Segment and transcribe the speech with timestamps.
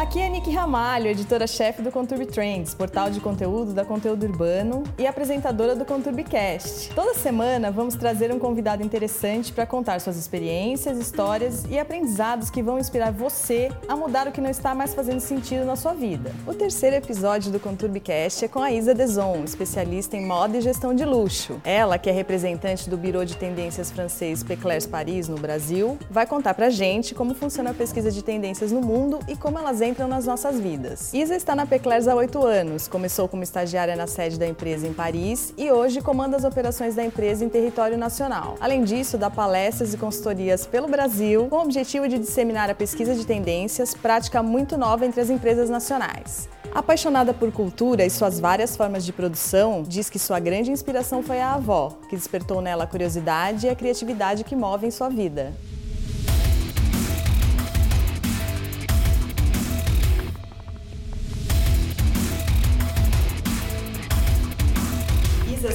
[0.00, 5.06] Aqui é Nick Ramalho, editora-chefe do Conturb Trends, portal de conteúdo da Conteúdo Urbano e
[5.06, 6.94] apresentadora do ConturbCast.
[6.94, 12.62] Toda semana vamos trazer um convidado interessante para contar suas experiências, histórias e aprendizados que
[12.62, 16.32] vão inspirar você a mudar o que não está mais fazendo sentido na sua vida.
[16.46, 20.94] O terceiro episódio do ConturbCast é com a Isa Deson, especialista em moda e gestão
[20.94, 21.60] de luxo.
[21.62, 26.54] Ela, que é representante do Bureau de Tendências francês Peclers Paris no Brasil, vai contar
[26.54, 30.26] pra gente como funciona a pesquisa de tendências no mundo e como elas entram nas
[30.26, 31.12] nossas vidas.
[31.12, 34.92] Isa está na Peclers há oito anos, começou como estagiária na sede da empresa em
[34.92, 38.56] Paris e hoje comanda as operações da empresa em território nacional.
[38.60, 43.14] Além disso, dá palestras e consultorias pelo Brasil com o objetivo de disseminar a pesquisa
[43.14, 46.48] de tendências, prática muito nova entre as empresas nacionais.
[46.72, 51.40] Apaixonada por cultura e suas várias formas de produção, diz que sua grande inspiração foi
[51.40, 55.52] a avó, que despertou nela a curiosidade e a criatividade que movem sua vida.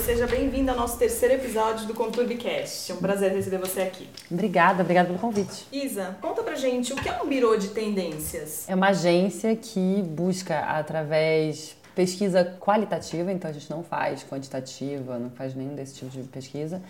[0.05, 2.91] Seja bem-vinda ao nosso terceiro episódio do ConturbiCast.
[2.91, 4.07] É um prazer receber você aqui.
[4.29, 5.65] Obrigada, obrigada pelo convite.
[5.71, 8.69] Isa, conta pra gente o que é um birô de tendências?
[8.69, 15.31] É uma agência que busca, através pesquisa qualitativa, então a gente não faz quantitativa, não
[15.31, 16.83] faz nenhum desse tipo de pesquisa,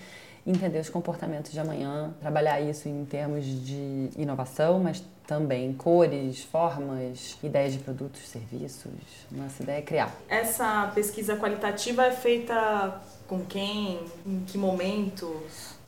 [0.45, 7.37] entender os comportamentos de amanhã, trabalhar isso em termos de inovação, mas também cores, formas,
[7.41, 8.91] ideias de produtos, serviços.
[9.31, 10.15] Nossa ideia é criar.
[10.29, 13.99] Essa pesquisa qualitativa é feita com quem?
[14.25, 15.41] Em que momento?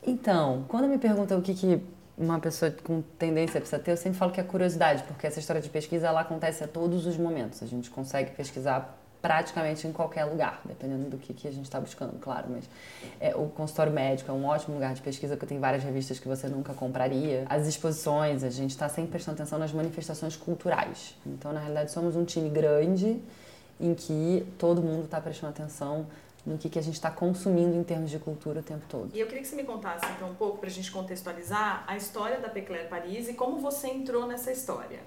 [0.05, 1.81] Então, quando me perguntam o que, que
[2.17, 5.61] uma pessoa com tendência precisa ter, eu sempre falo que é curiosidade, porque essa história
[5.61, 7.61] de pesquisa ela acontece a todos os momentos.
[7.61, 11.79] A gente consegue pesquisar praticamente em qualquer lugar, dependendo do que, que a gente está
[11.79, 12.47] buscando, claro.
[12.49, 12.69] Mas
[13.19, 16.27] é, o consultório médico é um ótimo lugar de pesquisa, porque tem várias revistas que
[16.27, 17.45] você nunca compraria.
[17.49, 21.15] As exposições, a gente está sempre prestando atenção nas manifestações culturais.
[21.25, 23.19] Então, na realidade, somos um time grande
[23.79, 26.07] em que todo mundo está prestando atenção
[26.45, 29.09] no que, que a gente está consumindo em termos de cultura o tempo todo.
[29.13, 31.97] E eu queria que você me contasse, então, um pouco, para a gente contextualizar, a
[31.97, 34.99] história da Pecler Paris e como você entrou nessa história.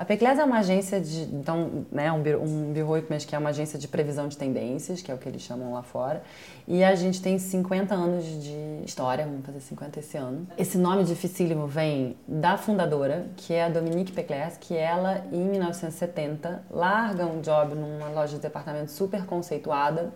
[0.00, 2.72] A Peclés é uma agência de, então, né, um, um
[3.10, 5.74] mas que é uma agência de previsão de tendências, que é o que eles chamam
[5.74, 6.22] lá fora.
[6.66, 10.48] E a gente tem 50 anos de história, vamos fazer 50 esse ano.
[10.56, 16.64] Esse nome dificílimo vem da fundadora, que é a Dominique Peclés, que ela, em 1970,
[16.70, 20.14] larga um job numa loja de departamento super conceituada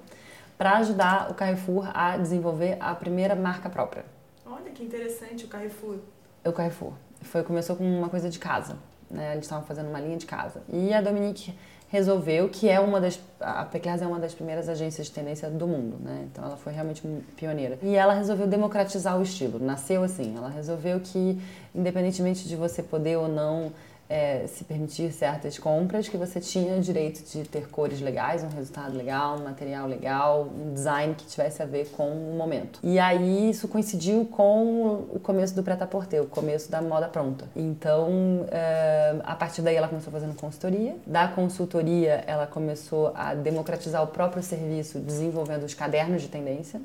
[0.56, 4.06] para ajudar o Carrefour a desenvolver a primeira marca própria.
[4.46, 5.96] Olha que interessante o Carrefour.
[6.42, 6.94] O Carrefour.
[7.20, 8.78] Foi, começou com uma coisa de casa
[9.10, 9.32] né?
[9.32, 10.62] Eles estavam fazendo uma linha de casa.
[10.72, 11.54] E a Dominique
[11.88, 15.66] resolveu que é uma das a Peclers é uma das primeiras agências de tendência do
[15.66, 16.26] mundo, né?
[16.30, 17.02] Então ela foi realmente
[17.36, 17.78] pioneira.
[17.82, 19.58] E ela resolveu democratizar o estilo.
[19.58, 20.34] Nasceu assim.
[20.36, 21.40] Ela resolveu que
[21.74, 23.72] independentemente de você poder ou não
[24.08, 28.96] é, se permitir certas compras, que você tinha direito de ter cores legais, um resultado
[28.96, 32.78] legal, um material legal, um design que tivesse a ver com o momento.
[32.82, 37.48] E aí isso coincidiu com o começo do prêt-à-porter, o começo da moda pronta.
[37.56, 40.96] Então, é, a partir daí ela começou fazendo consultoria.
[41.06, 46.80] Da consultoria, ela começou a democratizar o próprio serviço, desenvolvendo os cadernos de tendência,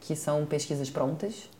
[0.00, 1.50] que são pesquisas prontas.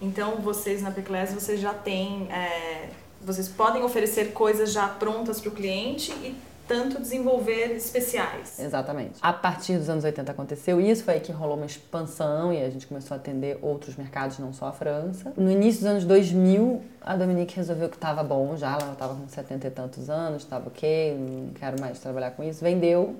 [0.00, 2.88] Então, vocês na Peclés, vocês já têm é
[3.24, 6.34] vocês podem oferecer coisas já prontas para o cliente e
[6.66, 8.58] tanto desenvolver especiais.
[8.58, 9.18] Exatamente.
[9.20, 12.70] A partir dos anos 80 aconteceu isso, foi aí que rolou uma expansão e a
[12.70, 15.32] gente começou a atender outros mercados, não só a França.
[15.36, 19.28] No início dos anos 2000, a Dominique resolveu que estava bom já, ela estava com
[19.28, 23.16] 70 e tantos anos, estava ok, não quero mais trabalhar com isso, vendeu.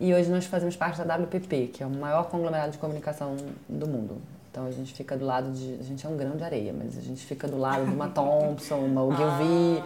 [0.00, 3.36] E hoje nós fazemos parte da WPP, que é o maior conglomerado de comunicação
[3.68, 4.20] do mundo.
[4.52, 5.78] Então a gente fica do lado de.
[5.80, 8.08] A gente é um grão de areia, mas a gente fica do lado de uma
[8.12, 9.84] Thompson, uma Ogilvy, ah.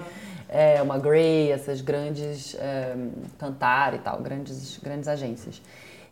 [0.49, 2.57] é, uma Grey, essas grandes.
[2.57, 2.97] É,
[3.39, 5.63] Cantar e tal, grandes, grandes agências.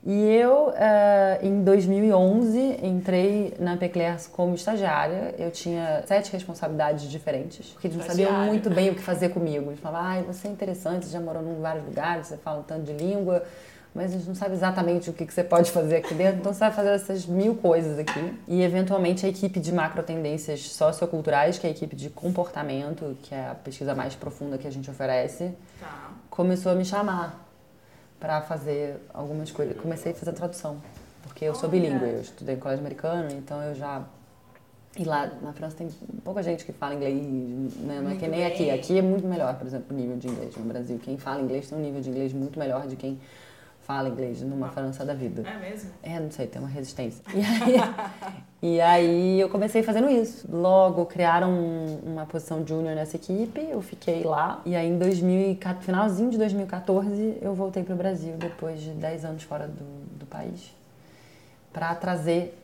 [0.06, 5.34] E eu, é, em 2011, entrei na Peclers como estagiária.
[5.36, 9.71] Eu tinha sete responsabilidades diferentes, porque eles não sabiam muito bem o que fazer comigo.
[9.71, 12.62] Eles falavam, ah, você é interessante, você já morou em vários lugares, você fala um
[12.62, 13.42] tanto de língua
[13.95, 16.53] mas a gente não sabe exatamente o que, que você pode fazer aqui dentro, então
[16.53, 18.35] você vai fazer essas mil coisas aqui.
[18.49, 23.33] E eventualmente a equipe de macro tendências socioculturais, que é a equipe de comportamento, que
[23.33, 26.11] é a pesquisa mais profunda que a gente oferece, tá.
[26.29, 27.47] começou a me chamar
[28.19, 29.77] para fazer algumas coisas.
[29.77, 30.79] Comecei a fazer tradução,
[31.23, 34.03] porque eu sou bilíngue, eu estudei em colégio americano, então eu já
[34.97, 35.89] e lá na França tem
[36.25, 37.17] pouca gente que fala inglês,
[37.77, 38.01] né?
[38.01, 38.71] não é que nem aqui.
[38.71, 41.01] Aqui é muito melhor, por exemplo, o nível de inglês no Brasil.
[41.03, 43.19] Quem fala inglês tem um nível de inglês muito melhor de quem
[43.86, 45.42] fala inglês numa França da vida.
[45.47, 45.91] É mesmo?
[46.03, 47.22] É, não sei, tem uma resistência.
[47.34, 50.48] E aí, e aí eu comecei fazendo isso.
[50.51, 51.53] Logo criaram
[52.03, 54.63] uma posição júnior nessa equipe, eu fiquei lá.
[54.65, 59.25] E aí em 2014, finalzinho de 2014 eu voltei para o Brasil depois de 10
[59.27, 59.84] anos fora do,
[60.19, 60.75] do país
[61.72, 62.59] para trazer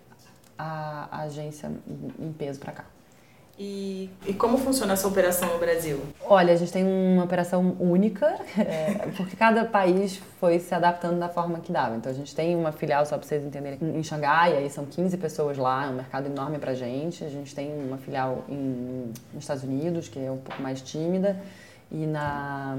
[0.57, 1.71] a, a agência
[2.19, 2.85] em peso para cá.
[3.63, 6.01] E, e, como funciona essa operação no Brasil?
[6.23, 8.27] Olha, a gente tem uma operação única,
[8.57, 11.95] é, porque cada país foi se adaptando da forma que dava.
[11.95, 15.15] Então a gente tem uma filial, só para vocês entenderem, em Xangai, aí são 15
[15.19, 17.23] pessoas lá, é um mercado enorme pra gente.
[17.23, 21.39] A gente tem uma filial em, nos Estados Unidos, que é um pouco mais tímida,
[21.93, 22.79] e na,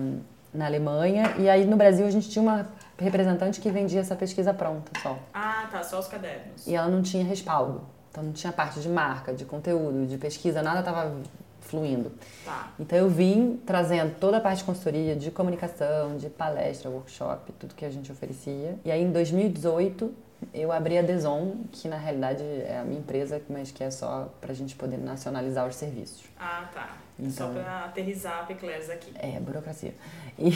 [0.52, 1.36] na Alemanha.
[1.38, 2.68] E aí no Brasil a gente tinha uma
[2.98, 5.16] representante que vendia essa pesquisa pronta só.
[5.32, 6.66] Ah, tá, só os cadernos.
[6.66, 7.84] E ela não tinha respaldo.
[8.12, 11.16] Então não tinha parte de marca, de conteúdo, de pesquisa, nada estava
[11.62, 12.12] fluindo.
[12.44, 12.72] Tá.
[12.78, 17.74] Então eu vim trazendo toda a parte de consultoria, de comunicação, de palestra, workshop, tudo
[17.74, 18.78] que a gente oferecia.
[18.84, 20.14] E aí em 2018
[20.54, 24.30] eu abri a Deson, que na realidade é a minha empresa, mas que é só
[24.42, 26.24] para a gente poder nacionalizar os serviços.
[26.38, 26.98] Ah, tá.
[27.18, 29.14] Então, só para aterrizar a Peclers aqui.
[29.16, 29.94] É, burocracia.
[30.40, 30.50] E,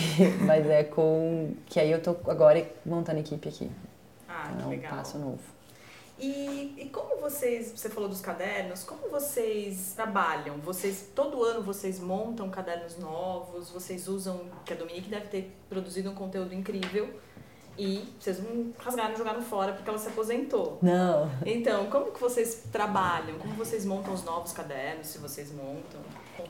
[0.46, 1.54] mas é com.
[1.68, 3.72] Que aí eu tô agora montando equipe aqui.
[4.28, 4.92] Ah, então, que legal.
[4.92, 5.55] É um passo novo.
[6.18, 10.58] E, e como vocês, você falou dos cadernos, como vocês trabalham?
[10.60, 16.10] Vocês todo ano vocês montam cadernos novos, vocês usam, que a Dominique deve ter produzido
[16.10, 17.10] um conteúdo incrível
[17.78, 20.80] e vocês não rasgaram e jogaram fora porque ela se aposentou.
[20.82, 21.30] Não.
[21.46, 23.38] Então, como que vocês trabalham?
[23.38, 26.00] Como vocês montam os novos cadernos, se vocês montam?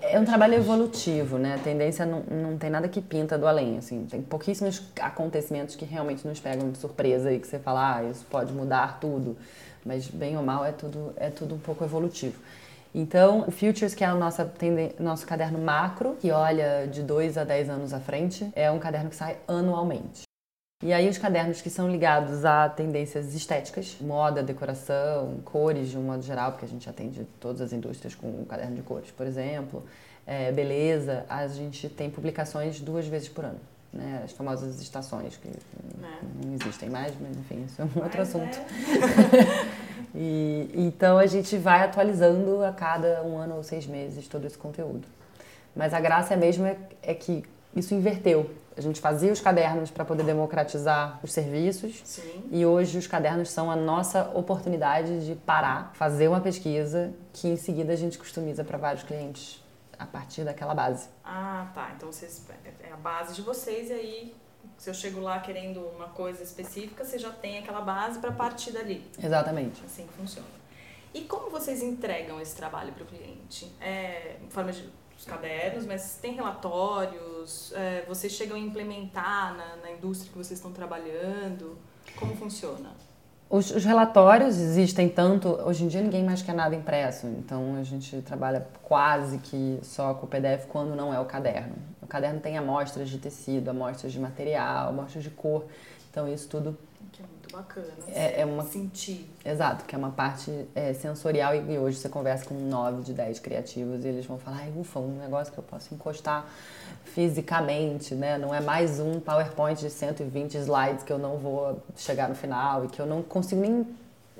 [0.02, 1.56] É um trabalho evolutivo, né?
[1.56, 4.06] A tendência não, não tem nada que pinta do além, assim.
[4.06, 8.26] Tem pouquíssimos acontecimentos que realmente nos pegam de surpresa e que você fala, ah, isso
[8.30, 9.38] pode mudar tudo.
[9.86, 12.40] Mas, bem ou mal, é tudo, é tudo um pouco evolutivo.
[12.94, 14.42] Então, o Futures, que é o nosso,
[15.00, 19.10] nosso caderno macro, que olha de 2 a 10 anos à frente, é um caderno
[19.10, 20.25] que sai anualmente.
[20.84, 26.02] E aí os cadernos que são ligados a tendências estéticas, moda, decoração, cores de um
[26.02, 29.26] modo geral, porque a gente atende todas as indústrias com um caderno de cores, por
[29.26, 29.84] exemplo,
[30.28, 33.60] é, beleza, a gente tem publicações duas vezes por ano.
[33.94, 36.46] Né, as famosas estações, que é.
[36.46, 38.58] não existem mais, mas enfim, isso é um outro mas assunto.
[38.58, 39.72] É.
[40.14, 44.58] e, então a gente vai atualizando a cada um ano ou seis meses todo esse
[44.58, 45.08] conteúdo.
[45.74, 47.46] Mas a graça mesmo é, é que
[47.76, 48.50] isso inverteu.
[48.78, 52.02] A gente fazia os cadernos para poder democratizar os serviços.
[52.04, 52.44] Sim.
[52.52, 57.56] E hoje os cadernos são a nossa oportunidade de parar, fazer uma pesquisa que em
[57.56, 59.64] seguida a gente customiza para vários clientes
[59.98, 61.08] a partir daquela base.
[61.24, 61.94] Ah, tá.
[61.96, 62.46] Então vocês
[62.84, 64.36] é a base de vocês e aí
[64.78, 68.72] se eu chego lá querendo uma coisa específica, você já tem aquela base para partir
[68.72, 69.06] dali.
[69.22, 69.82] Exatamente.
[69.86, 70.48] Assim que funciona.
[71.14, 73.74] E como vocês entregam esse trabalho para o cliente?
[73.80, 74.90] É em forma de
[75.26, 77.74] cadernos, mas tem relatórios?
[77.76, 81.78] É, vocês chegam a implementar na, na indústria que vocês estão trabalhando?
[82.16, 82.92] Como funciona?
[83.50, 85.50] Os, os, relatórios existem tanto.
[85.50, 90.14] Hoje em dia ninguém mais quer nada impresso, então a gente trabalha quase que só
[90.14, 91.76] com o PDF quando não é o caderno.
[92.02, 95.66] O caderno tem amostras de tecido, amostras de material, amostras de cor,
[96.10, 96.78] então isso tudo
[97.56, 97.88] bacana.
[98.08, 99.30] É, é uma sentir.
[99.44, 103.40] Exato, que é uma parte é, sensorial e hoje você conversa com 9 de 10
[103.40, 106.46] criativos e eles vão falar, ai, ufa, um negócio que eu posso encostar
[107.04, 108.38] fisicamente, né?
[108.38, 112.86] Não é mais um PowerPoint de 120 slides que eu não vou chegar no final
[112.86, 113.88] e que eu não consigo nem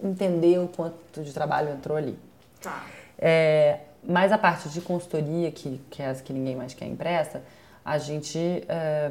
[0.04, 2.18] entender o quanto de trabalho entrou ali.
[2.62, 2.86] Tá.
[3.18, 7.42] É, mas a parte de consultoria, que, que é essa que ninguém mais quer impressa,
[7.84, 9.10] a gente é,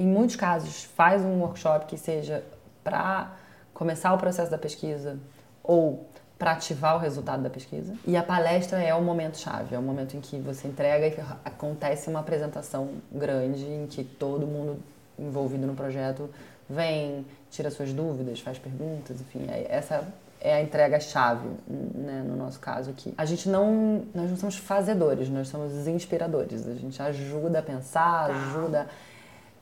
[0.00, 2.42] em muitos casos, faz um workshop que seja
[2.82, 3.32] para
[3.72, 5.18] começar o processo da pesquisa
[5.62, 6.06] ou
[6.38, 7.94] para ativar o resultado da pesquisa.
[8.06, 11.14] E a palestra é o momento chave, é o momento em que você entrega e
[11.44, 14.78] acontece uma apresentação grande em que todo mundo
[15.18, 16.30] envolvido no projeto
[16.68, 20.06] vem, tira suas dúvidas, faz perguntas, enfim, é, essa
[20.40, 23.12] é a entrega chave, né, no nosso caso aqui.
[23.18, 26.66] A gente não, nós não somos fazedores, nós somos inspiradores.
[26.66, 28.34] A gente ajuda a pensar, tá.
[28.34, 28.86] ajuda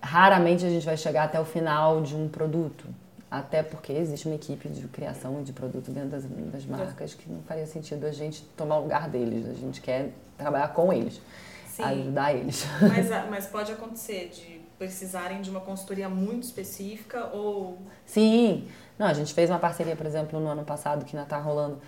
[0.00, 2.86] raramente a gente vai chegar até o final de um produto.
[3.30, 7.42] Até porque existe uma equipe de criação de produto dentro das, das marcas que não
[7.42, 9.46] faria sentido a gente tomar o lugar deles.
[9.46, 11.20] A gente quer trabalhar com eles,
[11.66, 12.64] Sim, ajudar eles.
[12.80, 17.78] Mas, mas pode acontecer de precisarem de uma consultoria muito específica ou...
[18.06, 18.68] Sim.
[18.96, 21.78] Não, a gente fez uma parceria, por exemplo, no ano passado que ainda está rolando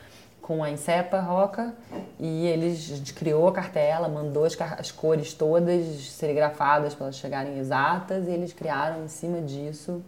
[0.42, 1.72] com a Insepa Roca
[2.18, 7.16] e eles a gente criou a cartela, mandou as, as cores todas serigrafadas para elas
[7.16, 10.02] chegarem exatas e eles criaram em cima disso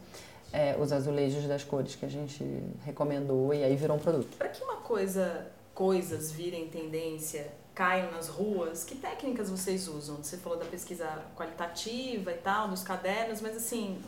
[0.52, 2.44] é, os azulejos das cores que a gente
[2.84, 4.36] recomendou e aí virou um produto.
[4.36, 10.16] Para que uma coisa, coisas virem tendência, caiam nas ruas, que técnicas vocês usam?
[10.16, 13.98] Você falou da pesquisa qualitativa e tal, dos cadernos, mas assim,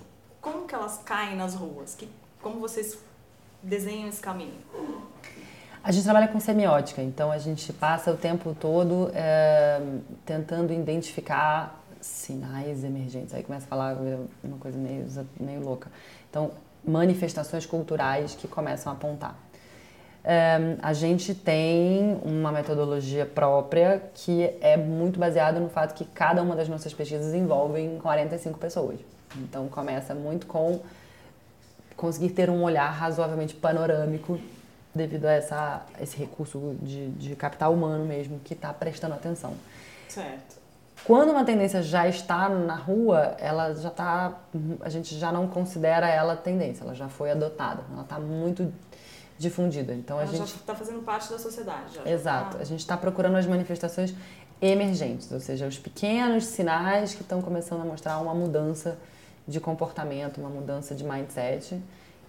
[0.41, 1.95] como que elas caem nas ruas?
[1.95, 2.09] Que,
[2.43, 2.99] como vocês
[3.63, 4.59] desenham esse caminho?
[5.83, 9.81] A gente trabalha com semiótica, então a gente passa o tempo todo é,
[10.25, 13.35] tentando identificar sinais emergentes.
[13.35, 13.97] Aí começa a falar
[14.43, 15.07] uma coisa meio,
[15.41, 15.91] meio louca.
[16.35, 16.51] Então,
[16.85, 19.37] manifestações culturais que começam a apontar.
[20.83, 26.57] A gente tem uma metodologia própria que é muito baseada no fato que cada uma
[26.57, 28.99] das nossas pesquisas envolve 45 pessoas.
[29.37, 30.81] Então começa muito com
[31.97, 34.41] conseguir ter um olhar razoavelmente panorâmico
[34.93, 39.55] devido a essa, esse recurso de, de capital humano mesmo que está prestando atenção.
[40.09, 40.64] Certo.
[41.05, 44.33] Quando uma tendência já está na rua, ela já está,
[44.81, 48.73] a gente já não considera ela tendência, ela já foi adotada, ela está muito
[49.39, 49.93] difundida.
[49.93, 51.95] Então ela a gente está fazendo parte da sociedade.
[51.95, 52.57] Já Exato.
[52.57, 52.63] Tá...
[52.63, 54.15] A gente está procurando as manifestações
[54.63, 58.97] emergentes, ou seja, os pequenos sinais que estão começando a mostrar uma mudança
[59.47, 61.79] de comportamento, uma mudança de mindset,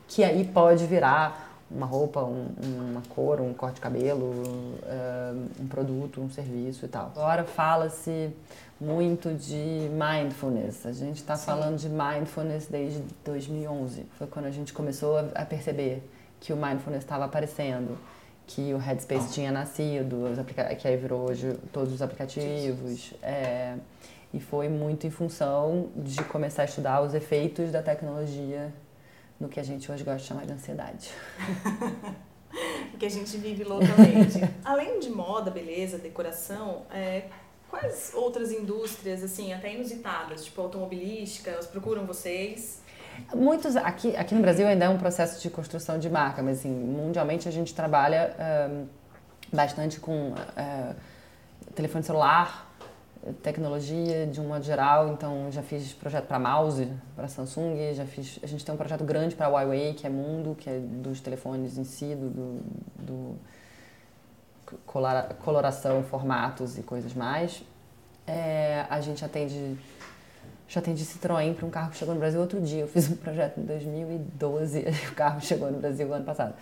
[0.06, 5.68] que aí pode virar uma roupa, um, uma cor, um corte de cabelo, uh, um
[5.68, 7.12] produto, um serviço e tal.
[7.16, 8.32] Agora fala-se
[8.80, 10.86] muito de mindfulness.
[10.86, 14.06] A gente está falando de mindfulness desde 2011.
[14.18, 16.04] Foi quando a gente começou a perceber
[16.40, 17.98] que o mindfulness estava aparecendo,
[18.46, 20.18] que o Headspace tinha nascido,
[20.78, 23.14] que aí virou hoje todos os aplicativos.
[23.24, 23.76] É,
[24.34, 28.72] e foi muito em função de começar a estudar os efeitos da tecnologia
[29.40, 31.10] no que a gente hoje gosta de chamar de ansiedade.
[32.98, 34.40] que a gente vive loucamente.
[34.64, 37.26] Além de moda, beleza, decoração, é,
[37.70, 42.82] quais outras indústrias, assim, até inusitadas, tipo automobilística, elas procuram vocês?
[43.34, 46.72] Muitos, aqui, aqui no Brasil ainda é um processo de construção de marca, mas assim,
[46.72, 48.36] mundialmente a gente trabalha
[48.70, 48.86] um,
[49.54, 50.96] bastante com uh,
[51.74, 52.65] telefone celular,
[53.34, 58.40] tecnologia de um modo geral, então já fiz projeto para mouse, para Samsung, já fiz,
[58.44, 61.78] a gente tem um projeto grande para Huawei, que é Mundo, que é dos telefones
[61.78, 62.62] em si, do, do,
[63.00, 63.40] do
[65.40, 67.64] coloração, formatos e coisas mais.
[68.28, 69.78] É, a gente atende
[70.68, 72.82] já atendi Citroën para um carro que chegou no Brasil outro dia.
[72.82, 76.54] Eu fiz um projeto em 2012 e o carro chegou no Brasil ano passado.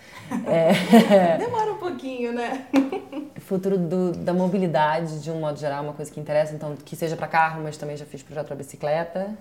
[0.46, 1.38] É...
[1.38, 2.68] Demora um pouquinho, né?
[3.40, 6.54] Futuro do, da mobilidade, de um modo geral, é uma coisa que interessa.
[6.54, 9.36] Então, que seja para carro, mas também já fiz projeto para bicicleta.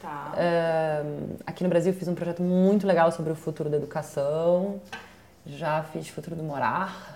[0.00, 0.34] Tá.
[1.46, 4.80] aqui no Brasil fiz um projeto muito legal sobre o futuro da educação.
[5.46, 7.15] Já fiz futuro do morar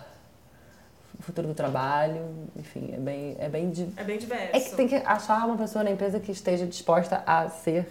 [1.21, 2.25] futuro do trabalho,
[2.57, 3.89] enfim, é bem, é bem, di...
[3.97, 4.57] é bem diverso.
[4.57, 7.87] É que tem que achar uma pessoa na empresa que esteja disposta a ser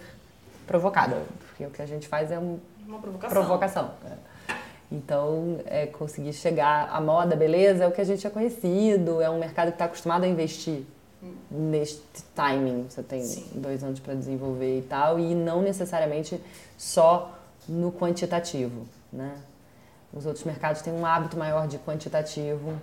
[0.66, 2.58] provocada, porque o que a gente faz é um...
[2.86, 3.30] uma provocação.
[3.30, 3.90] provocação.
[4.06, 4.54] É.
[4.92, 9.30] Então, é conseguir chegar à moda, beleza, é o que a gente é conhecido, é
[9.30, 10.82] um mercado que está acostumado a investir
[11.22, 11.34] hum.
[11.50, 12.02] neste
[12.34, 12.86] timing.
[12.88, 13.48] Você tem Sim.
[13.54, 16.40] dois anos para desenvolver e tal, e não necessariamente
[16.76, 19.36] só no quantitativo, né?
[20.12, 22.74] Os outros mercados têm um hábito maior de quantitativo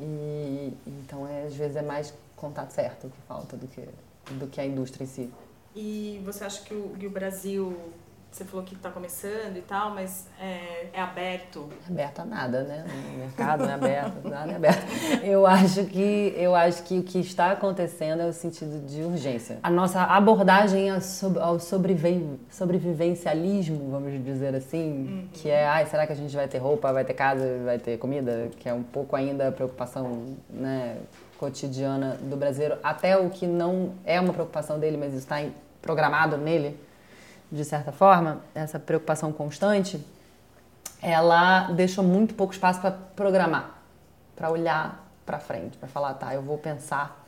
[0.00, 3.88] e então é, às vezes é mais contato certo que falta do que,
[4.38, 5.30] do que a indústria em si.
[5.74, 7.76] E você acha que o, que o Brasil
[8.34, 11.68] você falou que está começando e tal, mas é, é aberto?
[11.88, 12.84] Aberto a nada, né?
[13.14, 14.84] O mercado não é aberto, nada é aberto.
[15.22, 19.60] Eu acho que eu acho que o que está acontecendo é o sentido de urgência.
[19.62, 25.28] A nossa abordagem ao sobrevivencialismo, vamos dizer assim, uhum.
[25.32, 27.98] que é, ai, será que a gente vai ter roupa, vai ter casa, vai ter
[27.98, 30.96] comida, que é um pouco ainda a preocupação, né,
[31.38, 35.36] cotidiana do brasileiro, até o que não é uma preocupação dele, mas está
[35.80, 36.76] programado nele
[37.50, 40.04] de certa forma, essa preocupação constante,
[41.00, 43.78] ela deixou muito pouco espaço para programar,
[44.34, 47.24] para olhar para frente, para falar, tá, eu vou pensar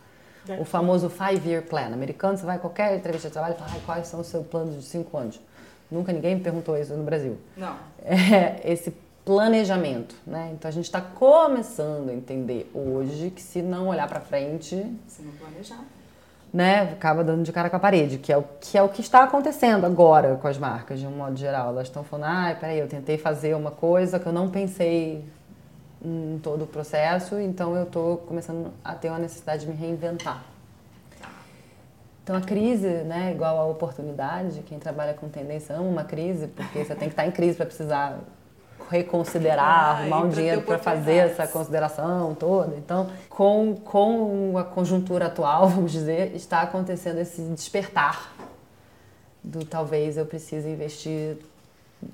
[0.59, 1.87] o famoso five-year plan.
[1.87, 4.47] Americano, você vai a qualquer entrevista de trabalho e fala, ai, quais são os seus
[4.47, 5.41] planos de cinco anos?
[5.91, 7.39] Nunca ninguém me perguntou isso no Brasil.
[7.57, 7.77] Não.
[8.05, 8.95] É esse
[9.25, 10.51] planejamento, né?
[10.53, 14.77] Então a gente está começando a entender hoje que se não olhar para frente,
[15.09, 15.81] se não planejar,
[16.57, 19.03] né, acaba dando de cara com a parede, que é o que, é o que
[19.03, 21.69] está acontecendo agora com as marcas, de um modo geral.
[21.69, 25.23] Elas estão falando, ah, peraí, eu tentei fazer uma coisa que eu não pensei
[26.03, 30.43] em todo o processo, então eu estou começando a ter uma necessidade de me reinventar.
[32.25, 36.83] Então a crise, né, igual a oportunidade, quem trabalha com tendência ama uma crise, porque
[36.83, 38.19] você tem que estar em crise para precisar
[38.91, 42.77] reconsiderar, ah, arrumar um dinheiro para fazer essa consideração toda.
[42.77, 48.35] Então, com, com a conjuntura atual, vamos dizer, está acontecendo esse despertar
[49.43, 51.37] do talvez eu precise investir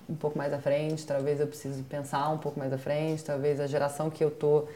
[0.08, 3.58] um pouco mais à frente, talvez eu precise pensar um pouco mais à frente, talvez
[3.58, 4.68] a geração que eu estou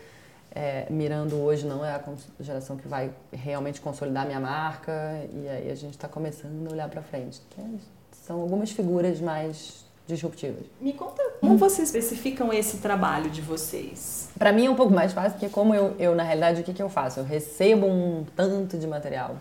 [0.55, 2.03] é, mirando hoje não é a
[2.41, 4.93] geração que vai realmente consolidar minha marca
[5.33, 7.43] e aí a gente está começando a olhar para frente.
[7.59, 7.63] É
[8.27, 10.65] são algumas figuras mais disruptivas.
[10.81, 14.31] Me conta como vocês especificam esse trabalho de vocês?
[14.39, 16.73] Para mim é um pouco mais fácil, porque como eu, eu na realidade, o que,
[16.73, 17.21] que eu faço?
[17.21, 19.37] Eu recebo um tanto de material.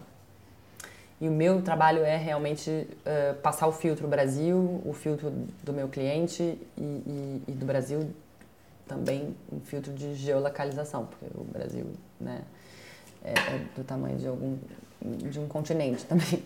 [1.19, 5.31] E o meu trabalho é realmente uh, passar o filtro Brasil, o filtro
[5.63, 6.43] do meu cliente
[6.77, 8.10] e, e, e do Brasil
[8.88, 11.88] também um filtro de geolocalização, porque o Brasil
[12.19, 12.41] né,
[13.25, 14.58] é, é do tamanho de algum
[15.01, 16.44] de um continente também.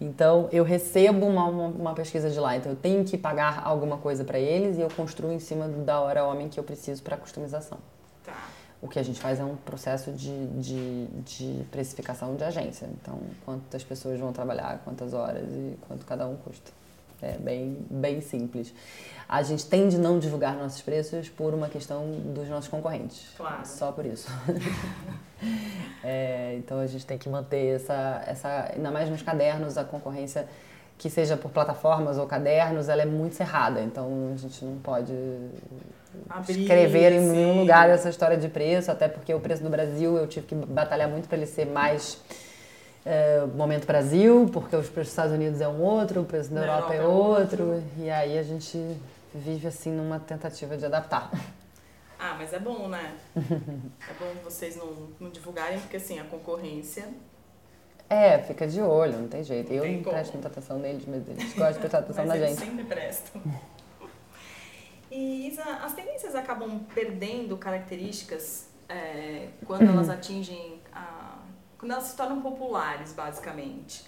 [0.00, 3.98] Então, eu recebo uma, uma, uma, pesquisa de lá, então eu tenho que pagar alguma
[3.98, 7.16] coisa para eles e eu construo em cima da hora homem que eu preciso para
[7.16, 7.78] customização.
[8.24, 8.48] Tá.
[8.80, 12.86] O que a gente faz é um processo de, de, de precificação de agência.
[13.00, 16.70] Então, quantas pessoas vão trabalhar, quantas horas e quanto cada um custa.
[17.22, 18.72] É bem, bem simples.
[19.28, 23.28] A gente tende a não divulgar nossos preços por uma questão dos nossos concorrentes.
[23.36, 23.66] Claro.
[23.66, 24.28] Só por isso.
[26.04, 30.46] é, então a gente tem que manter essa, essa, ainda mais nos cadernos, a concorrência
[30.98, 33.80] que seja por plataformas ou cadernos, ela é muito cerrada.
[33.80, 35.12] Então a gente não pode
[36.28, 40.16] Abrir, escrever em nenhum lugar essa história de preço, até porque o preço do Brasil
[40.16, 42.18] eu tive que batalhar muito para ele ser mais
[43.06, 46.62] é, momento Brasil, porque os preços dos Estados Unidos é um outro, o preço da
[46.62, 48.76] Europa, Europa é, é outro, outro, e aí a gente
[49.32, 51.30] vive assim numa tentativa de adaptar.
[52.18, 53.14] Ah, mas é bom, né?
[53.36, 57.08] é bom vocês não, não divulgarem, porque assim, a concorrência.
[58.08, 59.72] É, fica de olho, não tem jeito.
[59.72, 62.46] Não eu não presto muita atenção neles, mas eles gostam de prestar atenção mas na
[62.46, 62.58] gente.
[62.58, 63.42] sempre prestam.
[65.10, 70.75] E Isa, as tendências acabam perdendo características é, quando elas atingem.
[71.78, 74.04] Quando elas se tornam populares, basicamente.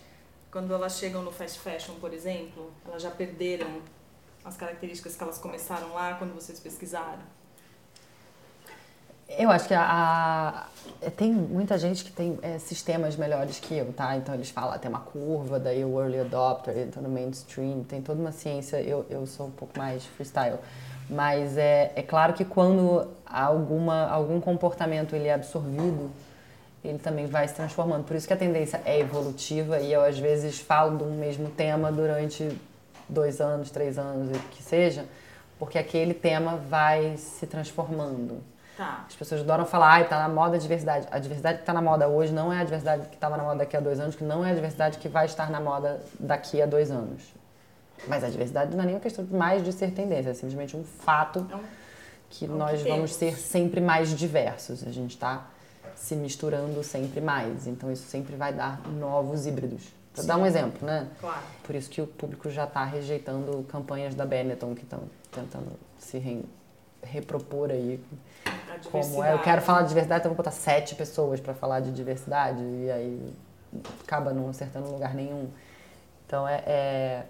[0.50, 3.82] Quando elas chegam no fast fashion, por exemplo, elas já perderam
[4.44, 7.20] as características que elas começaram lá quando vocês pesquisaram?
[9.28, 10.66] Eu acho que a,
[11.02, 14.16] a, tem muita gente que tem é, sistemas melhores que eu, tá?
[14.16, 18.18] Então eles falam, tem uma curva, daí o early adopter, então no mainstream, tem toda
[18.18, 20.58] uma ciência, eu, eu sou um pouco mais freestyle.
[21.10, 26.10] Mas é, é claro que quando alguma, algum comportamento ele é absorvido,
[26.85, 28.04] ele também vai se transformando.
[28.04, 31.91] Por isso que a tendência é evolutiva e eu às vezes falo um mesmo tema
[31.91, 32.49] durante
[33.08, 35.04] dois anos, três anos, o que seja,
[35.58, 38.43] porque aquele tema vai se transformando.
[38.76, 39.04] Tá.
[39.08, 41.08] As pessoas adoram falar, ai, tá na moda a diversidade.
[41.10, 43.56] A diversidade que está na moda hoje não é a diversidade que estava na moda
[43.56, 46.62] daqui a dois anos, que não é a diversidade que vai estar na moda daqui
[46.62, 47.23] a dois anos.
[48.06, 50.84] Mas a diversidade não é nem uma questão mais de ser tendência, é simplesmente um
[50.84, 51.60] fato é um,
[52.30, 54.86] que é nós que vamos ser sempre mais diversos.
[54.86, 55.45] A gente está
[55.99, 57.67] se misturando sempre mais.
[57.67, 59.89] Então isso sempre vai dar novos híbridos.
[60.15, 61.08] Para dar um exemplo, né?
[61.21, 61.43] Claro.
[61.63, 66.19] Por isso que o público já está rejeitando campanhas da Benetton que estão tentando se
[66.19, 66.45] re,
[67.02, 68.02] repropor aí.
[68.91, 71.93] Como é, eu quero falar de diversidade, então vou botar sete pessoas para falar de
[71.93, 73.34] diversidade e aí
[74.02, 75.49] acaba não acertando lugar nenhum.
[76.26, 77.25] Então é, é,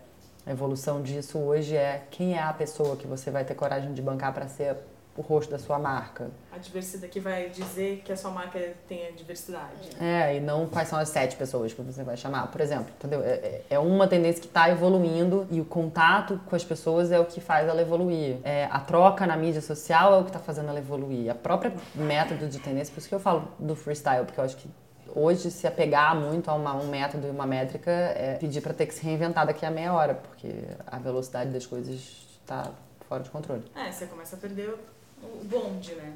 [0.49, 4.01] a evolução disso hoje é quem é a pessoa que você vai ter coragem de
[4.01, 4.77] bancar para ser
[5.15, 6.31] o rosto da sua marca.
[6.51, 9.91] A diversidade que vai dizer que a sua marca tem a diversidade.
[10.01, 12.47] É, e não quais são as sete pessoas que você vai chamar.
[12.47, 13.23] Por exemplo, entendeu?
[13.23, 17.19] É, é, é uma tendência que está evoluindo e o contato com as pessoas é
[17.19, 18.39] o que faz ela evoluir.
[18.43, 21.31] É, a troca na mídia social é o que está fazendo ela evoluir.
[21.31, 24.57] A própria método de tendência, por isso que eu falo do freestyle, porque eu acho
[24.57, 24.69] que
[25.15, 28.87] hoje se apegar muito a uma, um método e uma métrica é pedir para ter
[28.87, 30.53] que se reinventar daqui a meia hora, porque
[30.87, 32.71] a velocidade das coisas está
[33.09, 33.63] fora de controle.
[33.75, 34.75] É, você começa a perder
[35.23, 36.13] o bonde, né?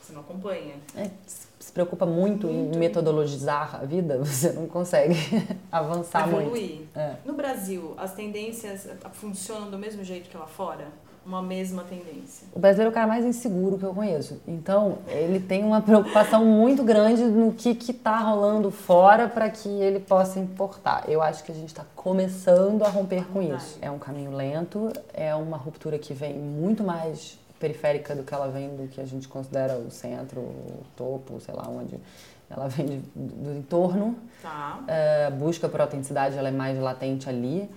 [0.00, 0.76] Você não acompanha.
[0.96, 1.10] É,
[1.58, 5.14] se preocupa muito, muito, em metodologizar a vida, você não consegue
[5.70, 6.76] avançar Evoluir.
[6.76, 6.98] muito.
[6.98, 7.16] É.
[7.24, 10.86] No Brasil, as tendências funcionam do mesmo jeito que lá fora?
[11.28, 12.48] Uma mesma tendência?
[12.54, 14.40] O brasileiro é o cara mais inseguro que eu conheço.
[14.48, 20.00] Então, ele tem uma preocupação muito grande no que está rolando fora para que ele
[20.00, 21.04] possa importar.
[21.06, 23.78] Eu acho que a gente está começando a romper com isso.
[23.82, 28.48] É um caminho lento, é uma ruptura que vem muito mais periférica do que ela
[28.48, 32.00] vem do que a gente considera o centro, o topo, sei lá onde.
[32.48, 34.16] Ela vem de, do entorno.
[34.40, 34.80] Tá.
[34.88, 37.68] É, busca por autenticidade, ela é mais latente ali.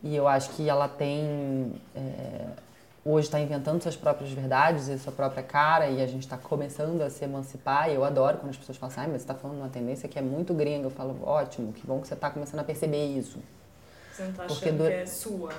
[0.00, 1.72] E eu acho que ela tem.
[1.96, 2.69] É,
[3.04, 7.00] hoje está inventando suas próprias verdades e sua própria cara, e a gente está começando
[7.02, 7.90] a se emancipar.
[7.90, 10.08] E eu adoro quando as pessoas falam assim, ah, mas você está falando uma tendência
[10.08, 10.86] que é muito gringa.
[10.86, 13.38] Eu falo, ótimo, que bom que você está começando a perceber isso.
[14.12, 15.52] Você não está achando que é sua.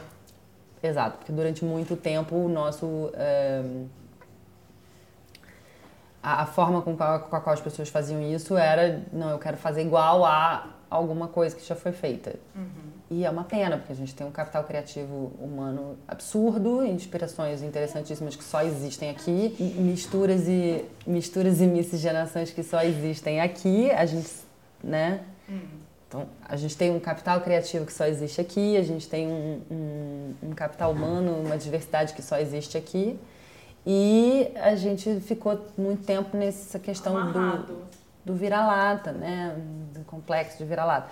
[0.84, 3.12] Exato, porque durante muito tempo o nosso.
[3.14, 3.64] É,
[6.24, 9.40] a, a, forma com a, com a qual as pessoas faziam isso era: não, eu
[9.40, 12.36] quero fazer igual a alguma coisa que já foi feita.
[12.56, 12.91] Uhum.
[13.12, 18.38] E é uma pena, porque a gente tem um capital criativo humano absurdo, inspirações interessantíssimas
[18.38, 23.92] que só existem aqui, misturas e misturas e miscigenações que só existem aqui.
[23.92, 24.30] A gente,
[24.82, 25.26] né?
[26.08, 29.62] Então, a gente tem um capital criativo que só existe aqui, a gente tem um,
[29.70, 33.20] um, um capital humano, uma diversidade que só existe aqui.
[33.86, 37.84] E a gente ficou muito tempo nessa questão do,
[38.24, 39.54] do vira-lata, né?
[39.94, 41.10] Do complexo de vira-lata.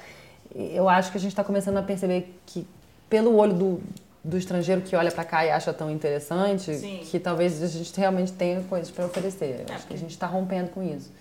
[0.53, 2.67] Eu acho que a gente está começando a perceber que,
[3.09, 3.83] pelo olho do,
[4.23, 6.99] do estrangeiro que olha para cá e acha tão interessante, Sim.
[7.03, 9.65] que talvez a gente realmente tenha coisas para oferecer.
[9.67, 11.11] Eu é, acho que a gente está rompendo com isso.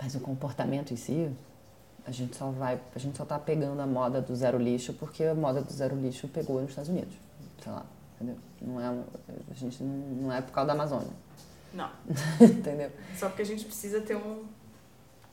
[0.00, 1.28] Mas o comportamento em si,
[2.06, 5.24] a gente só vai, a gente só tá pegando a moda do zero lixo porque
[5.24, 7.14] a moda do zero lixo pegou nos Estados Unidos,
[7.62, 8.36] sei lá, entendeu?
[8.62, 8.86] Não é,
[9.50, 11.12] a gente não é por causa da Amazônia.
[11.74, 11.90] Não.
[12.40, 12.90] entendeu?
[13.16, 14.44] Só porque a gente precisa ter um,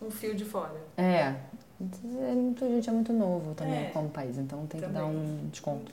[0.02, 0.76] um fio de fora.
[0.98, 1.36] É,
[1.78, 4.96] a gente é muito novo também é, como país, então tem também.
[4.96, 5.92] que dar um desconto.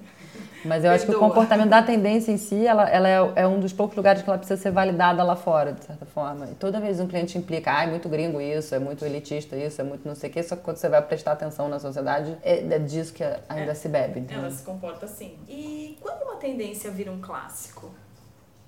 [0.65, 0.95] Mas eu Perdoa.
[0.95, 3.97] acho que o comportamento da tendência em si, ela, ela é, é, um dos poucos
[3.97, 6.47] lugares que ela precisa ser validada lá fora, de certa forma.
[6.47, 9.81] E toda vez um cliente implica, ah, é muito gringo isso, é muito elitista isso,
[9.81, 12.39] é muito não sei o quê, só que quando você vai prestar atenção na sociedade,
[12.45, 13.75] é, é disso que ainda é.
[13.75, 14.21] se bebe.
[14.21, 14.39] Então.
[14.39, 15.37] Ela se comporta assim.
[15.49, 17.91] E quando uma tendência vira um clássico?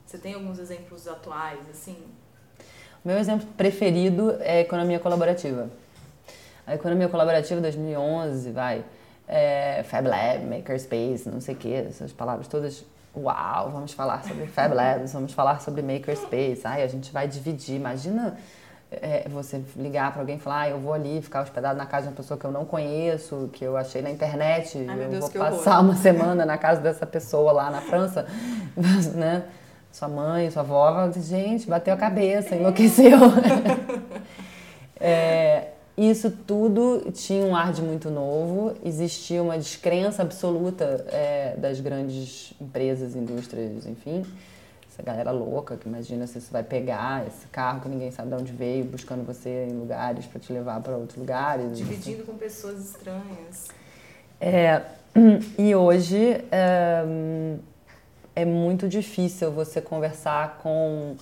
[0.04, 1.96] Você tem alguns exemplos atuais, assim?
[3.04, 5.68] Meu exemplo preferido é a economia colaborativa
[6.66, 8.84] a economia colaborativa 2011, vai,
[9.28, 12.84] é, Fab Lab, Makerspace, não sei o que, essas palavras todas.
[13.16, 16.62] Uau, vamos falar sobre Fab Labs, vamos falar sobre Makerspace.
[16.64, 17.76] Ai, a gente vai dividir.
[17.76, 18.36] Imagina
[18.90, 22.04] é, você ligar para alguém e falar, ah, eu vou ali ficar hospedado na casa
[22.04, 25.20] de uma pessoa que eu não conheço, que eu achei na internet, Ai, eu Deus,
[25.20, 25.84] vou passar horror.
[25.84, 28.26] uma semana na casa dessa pessoa lá na França,
[29.14, 29.44] né?
[29.92, 33.16] Sua mãe, sua avó, gente, bateu a cabeça, enlouqueceu.
[34.98, 41.80] é, isso tudo tinha um ar de muito novo, existia uma descrença absoluta é, das
[41.80, 44.24] grandes empresas, indústrias, enfim.
[44.92, 48.34] Essa galera louca que imagina se isso vai pegar esse carro que ninguém sabe de
[48.34, 51.76] onde veio, buscando você em lugares para te levar para outros lugares.
[51.76, 52.26] Dividindo assim.
[52.26, 53.68] com pessoas estranhas.
[54.40, 54.82] É,
[55.58, 57.04] e hoje é,
[58.34, 61.16] é muito difícil você conversar com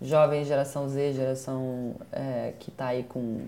[0.00, 3.40] jovens geração Z, geração é, que está aí com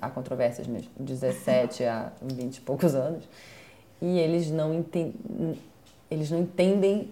[0.00, 3.24] há controvérsias mesmo, 17 a 20 e poucos anos,
[4.00, 5.58] e eles não, entendem,
[6.10, 7.10] eles não entendem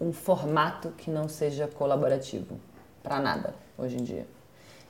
[0.00, 2.58] um formato que não seja colaborativo
[3.02, 4.26] para nada hoje em dia.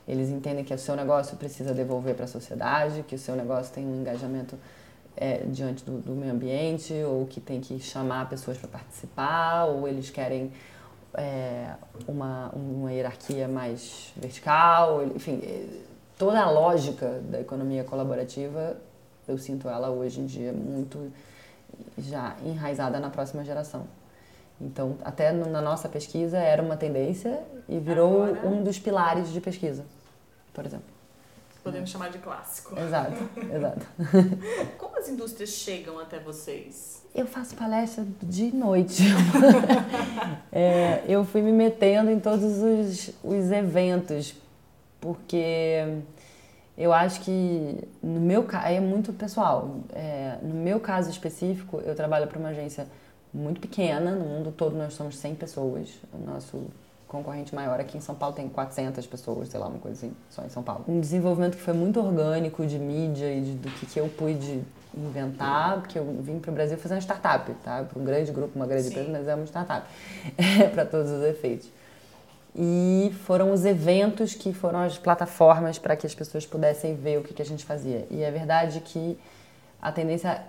[0.07, 3.73] Eles entendem que o seu negócio precisa devolver para a sociedade, que o seu negócio
[3.73, 4.57] tem um engajamento
[5.15, 9.87] é, diante do, do, meio ambiente, ou que tem que chamar pessoas para participar, ou
[9.87, 10.51] eles querem
[11.13, 11.73] é,
[12.07, 15.41] uma, uma hierarquia mais vertical, enfim
[16.17, 18.77] toda a lógica da economia colaborativa,
[19.27, 21.11] eu sinto ela hoje em dia muito
[21.97, 23.87] já enraizada na próxima geração.
[24.61, 28.47] Então, até na nossa pesquisa era uma tendência e virou Agora...
[28.47, 29.85] um dos pilares de pesquisa,
[30.53, 30.93] por exemplo.
[31.63, 32.77] Podemos chamar de clássico.
[32.77, 33.17] Exato,
[33.53, 33.85] exato.
[34.77, 37.01] Como as indústrias chegam até vocês?
[37.15, 39.03] Eu faço palestra de noite.
[40.51, 44.35] é, eu fui me metendo em todos os, os eventos
[45.03, 45.83] porque
[46.77, 49.75] eu acho que no meu caso é muito pessoal.
[49.93, 52.87] É, no meu caso específico, eu trabalho para uma agência
[53.33, 55.89] muito pequena, no mundo todo nós somos 100 pessoas.
[56.13, 56.63] O nosso
[57.05, 60.41] concorrente maior aqui em São Paulo tem 400 pessoas, sei lá, uma coisa assim, só
[60.43, 60.85] em São Paulo.
[60.87, 64.61] Um desenvolvimento que foi muito orgânico de mídia e de, do que, que eu pude
[64.95, 67.83] inventar, porque eu vim para o Brasil fazer uma startup, tá?
[67.83, 68.91] Para um grande grupo, uma grande Sim.
[68.91, 69.85] empresa, mas é uma startup,
[70.73, 71.69] para todos os efeitos
[72.55, 77.23] e foram os eventos que foram as plataformas para que as pessoas pudessem ver o
[77.23, 78.07] que, que a gente fazia.
[78.11, 79.17] E é verdade que
[79.81, 80.43] a tendência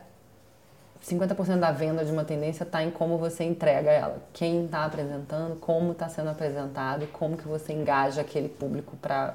[1.02, 4.22] 50% da venda de uma tendência está em como você entrega ela.
[4.32, 9.34] Quem está apresentando, como está sendo apresentado e como que você engaja aquele público para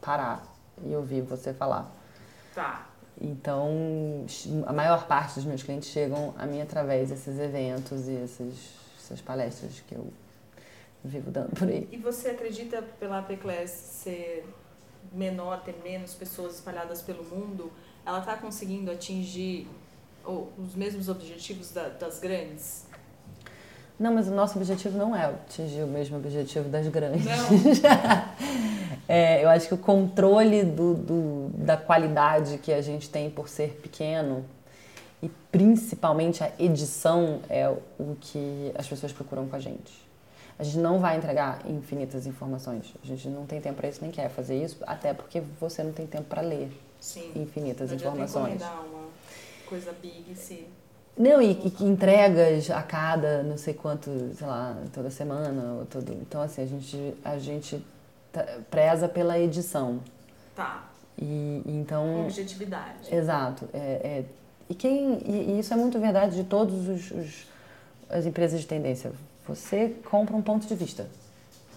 [0.00, 0.42] parar
[0.84, 1.90] e ouvir você falar.
[2.54, 2.86] Tá.
[3.20, 4.24] Então,
[4.66, 9.20] a maior parte dos meus clientes chegam a mim através desses eventos e esses, essas
[9.20, 10.12] palestras que eu
[11.04, 11.88] vivo dando por aí.
[11.90, 14.44] E você acredita pela APCLAS ser
[15.12, 17.72] menor, ter menos pessoas espalhadas pelo mundo,
[18.04, 19.68] ela está conseguindo atingir
[20.24, 22.86] oh, os mesmos objetivos da, das grandes?
[23.98, 27.24] Não, mas o nosso objetivo não é atingir o mesmo objetivo das grandes.
[27.24, 27.82] Não.
[29.06, 33.48] é, eu acho que o controle do, do, da qualidade que a gente tem por
[33.48, 34.44] ser pequeno
[35.22, 40.11] e principalmente a edição é o que as pessoas procuram com a gente.
[40.58, 42.94] A gente não vai entregar infinitas informações.
[43.02, 45.92] A gente não tem tempo para isso, nem quer fazer isso, até porque você não
[45.92, 47.32] tem tempo para ler Sim.
[47.34, 48.60] infinitas não informações.
[48.60, 49.08] Não uma
[49.66, 50.66] coisa big, sim.
[51.16, 56.10] Não, e, e entregas a cada não sei quanto, sei lá, toda semana, ou todo.
[56.12, 57.84] Então, assim, a gente, a gente
[58.70, 60.00] preza pela edição.
[60.56, 60.88] Tá.
[61.18, 62.22] E, então...
[62.22, 63.14] Objetividade.
[63.14, 63.68] Exato.
[63.74, 64.24] É, é,
[64.70, 66.74] e, quem, e, e, isso é muito verdade de todas
[68.08, 69.12] as empresas de tendência.
[69.46, 71.06] Você compra um ponto de vista.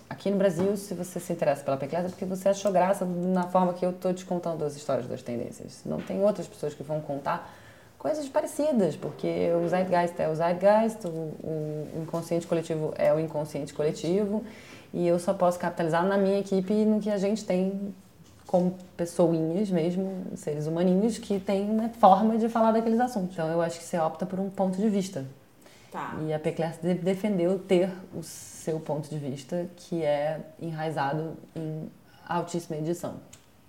[0.08, 3.48] Aqui no Brasil, se você se interessa pela Peclesa, é porque você achou graça na
[3.48, 5.82] forma que eu estou te contando as histórias das tendências.
[5.84, 7.52] Não tem outras pessoas que vão contar
[7.98, 13.74] coisas parecidas, porque o Zeitgeist é o Zeitgeist, o, o inconsciente coletivo é o inconsciente
[13.74, 14.44] coletivo,
[14.94, 17.96] e eu só posso capitalizar na minha equipe no que a gente tem
[18.46, 23.34] como pessoinhas mesmo, seres humaninhos, que tem uma forma de falar daqueles assuntos.
[23.34, 25.26] Então eu acho que você opta por um ponto de vista.
[25.96, 26.14] Tá.
[26.28, 31.90] E a Peclerc defendeu ter o seu ponto de vista, que é enraizado em
[32.28, 33.16] altíssima edição.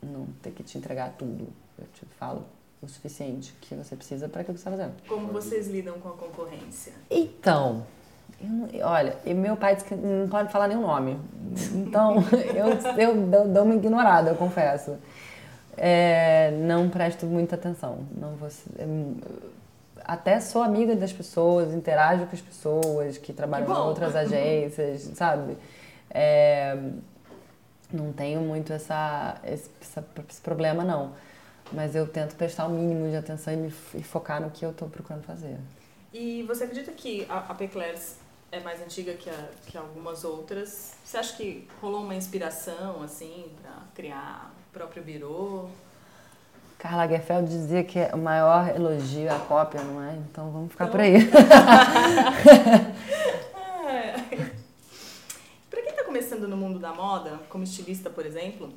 [0.03, 1.47] Não ter que te entregar tudo.
[1.79, 2.45] Eu te falo
[2.83, 4.97] o suficiente que você precisa para aquilo que você está fazendo.
[5.07, 6.95] Como vocês lidam com a concorrência?
[7.09, 7.87] Então,
[8.83, 11.21] olha, meu pai disse que não pode falar nenhum nome.
[11.77, 12.17] Então,
[12.57, 12.67] eu,
[12.99, 14.97] eu, eu dou uma ignorada, eu confesso.
[15.77, 18.01] É, não presto muita atenção.
[18.21, 18.85] Não vou, é,
[20.07, 25.59] até sou amiga das pessoas, interajo com as pessoas que trabalham em outras agências, sabe?
[26.09, 26.79] É,
[27.93, 31.13] não tenho muito essa, esse, esse, problema, não.
[31.73, 34.71] Mas eu tento prestar o mínimo de atenção e me e focar no que eu
[34.71, 35.59] estou procurando fazer.
[36.13, 38.17] E você acredita que a, a Peclers
[38.53, 40.95] é mais antiga que, a, que algumas outras?
[41.05, 45.69] Você acha que rolou uma inspiração, assim, para criar o próprio birô?
[46.79, 50.15] Carla Lagerfeld dizia que o maior elogio é a cópia, não é?
[50.31, 50.93] Então vamos ficar então...
[50.93, 51.27] por aí.
[55.71, 58.73] Para quem está começando no mundo da moda, como estilista, por exemplo,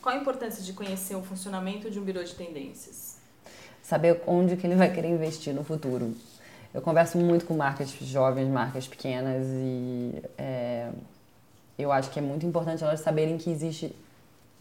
[0.00, 3.16] qual a importância de conhecer o funcionamento de um birô de tendências?
[3.82, 6.14] Saber onde que ele vai querer investir no futuro.
[6.72, 10.90] Eu converso muito com marcas jovens, marcas pequenas e é,
[11.78, 13.94] eu acho que é muito importante elas saberem que existe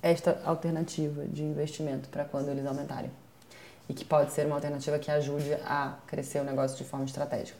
[0.06, 3.10] esta alternativa de investimento para quando eles aumentarem.
[3.90, 7.58] E que pode ser uma alternativa que ajude a crescer o negócio de forma estratégica.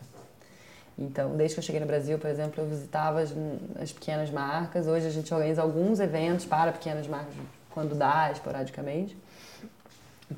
[0.98, 3.34] Então, desde que eu cheguei no Brasil, por exemplo, eu visitava as,
[3.82, 4.86] as pequenas marcas.
[4.86, 7.34] Hoje a gente organiza alguns eventos para pequenas marcas
[7.72, 9.18] quando dá, esporadicamente,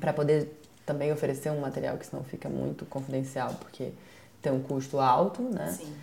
[0.00, 3.92] para poder também oferecer um material que senão fica muito confidencial, porque
[4.40, 5.68] tem um custo alto, né?
[5.68, 5.94] Sim.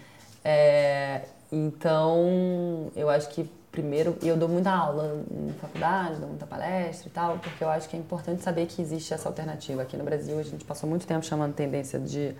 [0.43, 7.09] É, então, eu acho que primeiro, eu dou muita aula na faculdade, dou muita palestra
[7.09, 9.81] e tal, porque eu acho que é importante saber que existe essa alternativa.
[9.81, 12.33] Aqui no Brasil, a gente passou muito tempo chamando tendência de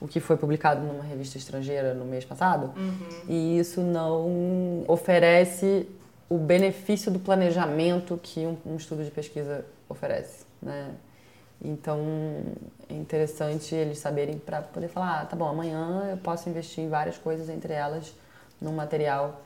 [0.00, 3.08] o que foi publicado numa revista estrangeira no mês passado, uhum.
[3.28, 5.86] e isso não oferece
[6.30, 10.94] o benefício do planejamento que um, um estudo de pesquisa oferece, né?
[11.62, 12.00] Então
[12.88, 16.88] é interessante eles saberem para poder falar, ah, tá bom, amanhã eu posso investir em
[16.88, 18.14] várias coisas, entre elas
[18.58, 19.42] num material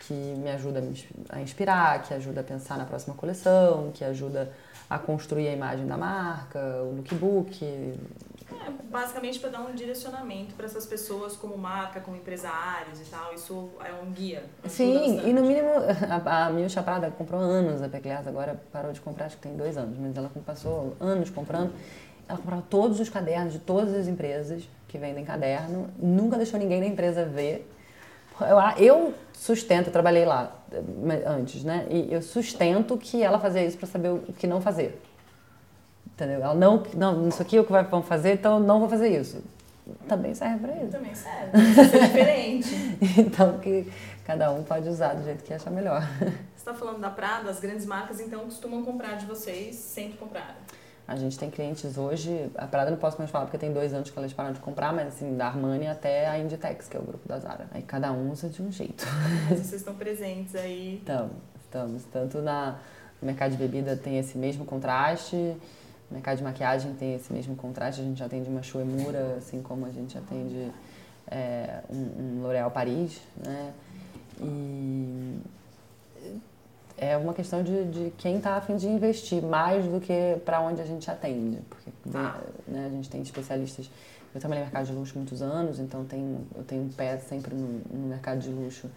[0.00, 0.82] que me ajuda
[1.28, 4.50] a inspirar, que ajuda a pensar na próxima coleção, que ajuda
[4.88, 7.62] a construir a imagem da marca, o lookbook,
[8.50, 13.34] é, basicamente para dar um direcionamento para essas pessoas como marca, como empresários e tal.
[13.34, 14.44] Isso é um guia.
[14.66, 15.68] Sim, e no mínimo
[16.26, 19.56] a, a minha chapada comprou anos a Peclerc, agora parou de comprar, acho que tem
[19.56, 21.72] dois anos, mas ela passou anos comprando.
[22.26, 26.80] Ela comprava todos os cadernos de todas as empresas que vendem caderno, nunca deixou ninguém
[26.80, 27.70] da empresa ver.
[28.76, 30.52] Eu, sustento, eu trabalhei lá
[31.26, 31.86] antes, né?
[31.90, 35.00] E eu sustento que ela fazia isso para saber o que não fazer.
[36.06, 36.42] Entendeu?
[36.42, 39.42] Ela não, não, isso aqui é o que vai, fazer, então não vou fazer isso.
[40.06, 40.90] Também serve para isso.
[40.90, 41.50] Também serve.
[41.52, 42.98] é diferente.
[43.18, 43.90] então, que
[44.24, 46.02] cada um pode usar do jeito que achar melhor.
[46.18, 50.56] Você está falando da Prada, as grandes marcas então costumam comprar de vocês, sempre compraram.
[51.08, 54.10] A gente tem clientes hoje, a Prada não posso mais falar porque tem dois anos
[54.10, 57.02] que elas pararam de comprar, mas assim, da Armani até a Inditex, que é o
[57.02, 57.66] grupo da Zara.
[57.72, 59.06] Aí cada um usa de um jeito.
[59.48, 60.96] Mas vocês estão presentes aí?
[61.00, 61.32] Estamos,
[61.64, 62.04] estamos.
[62.12, 62.78] Tanto na,
[63.22, 65.34] no mercado de bebida tem esse mesmo contraste,
[66.10, 69.86] o mercado de maquiagem tem esse mesmo contraste, a gente atende uma Shuemura, assim como
[69.86, 70.70] a gente atende
[71.30, 73.72] é, um, um L'Oréal Paris, né?
[74.42, 75.40] E
[76.98, 80.60] é uma questão de, de quem está a fim de investir mais do que para
[80.60, 82.40] onde a gente atende, porque ah.
[82.66, 83.90] né, a gente tem especialistas.
[84.34, 87.54] Eu trabalhei no mercado de luxo muitos anos, então tenho, eu tenho um pé sempre
[87.54, 88.90] no, no mercado de luxo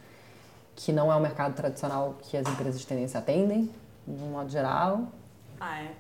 [0.76, 3.70] que não é o mercado tradicional que as empresas de tendência atendem,
[4.08, 5.08] de um modo geral.
[5.60, 5.92] Ah, é?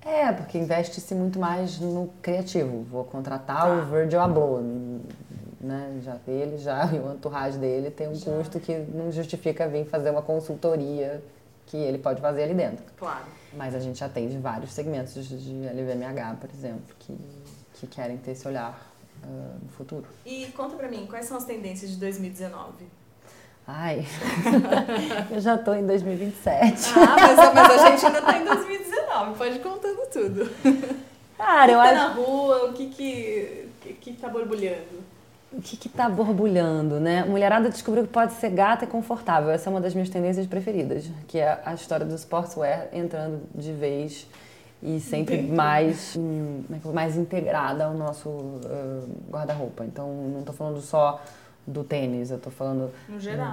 [0.00, 2.82] É, porque investe-se muito mais no criativo.
[2.84, 3.72] Vou contratar tá.
[3.72, 4.62] o Virgil Abloh,
[5.60, 6.00] né?
[6.02, 8.30] Já ele já e o entourage dele tem um já.
[8.32, 11.22] custo que não justifica vir fazer uma consultoria
[11.66, 12.84] que ele pode fazer ali dentro.
[12.96, 13.26] Claro.
[13.52, 17.16] Mas a gente atende vários segmentos de LVMH, por exemplo, que,
[17.74, 18.90] que querem ter esse olhar
[19.22, 20.04] uh, no futuro.
[20.24, 22.72] E conta pra mim, quais são as tendências de 2019?
[23.66, 24.06] Ai,
[25.30, 26.92] eu já tô em 2027.
[26.96, 30.50] Ah, mas, mas a gente ainda tá em 2019, pode ir contando tudo.
[31.36, 32.00] Cara, eu o que acho.
[32.00, 35.04] tá na rua, o que que, que, que tá borbulhando?
[35.50, 37.24] O que que tá borbulhando, né?
[37.24, 39.50] Mulherada descobriu que pode ser gata e confortável.
[39.50, 43.72] Essa é uma das minhas tendências preferidas, que é a história do sportswear entrando de
[43.72, 44.26] vez
[44.82, 49.84] e sempre mais, hum, é mais integrada ao nosso uh, guarda-roupa.
[49.86, 51.20] Então, não tô falando só
[51.66, 52.90] do tênis, eu tô falando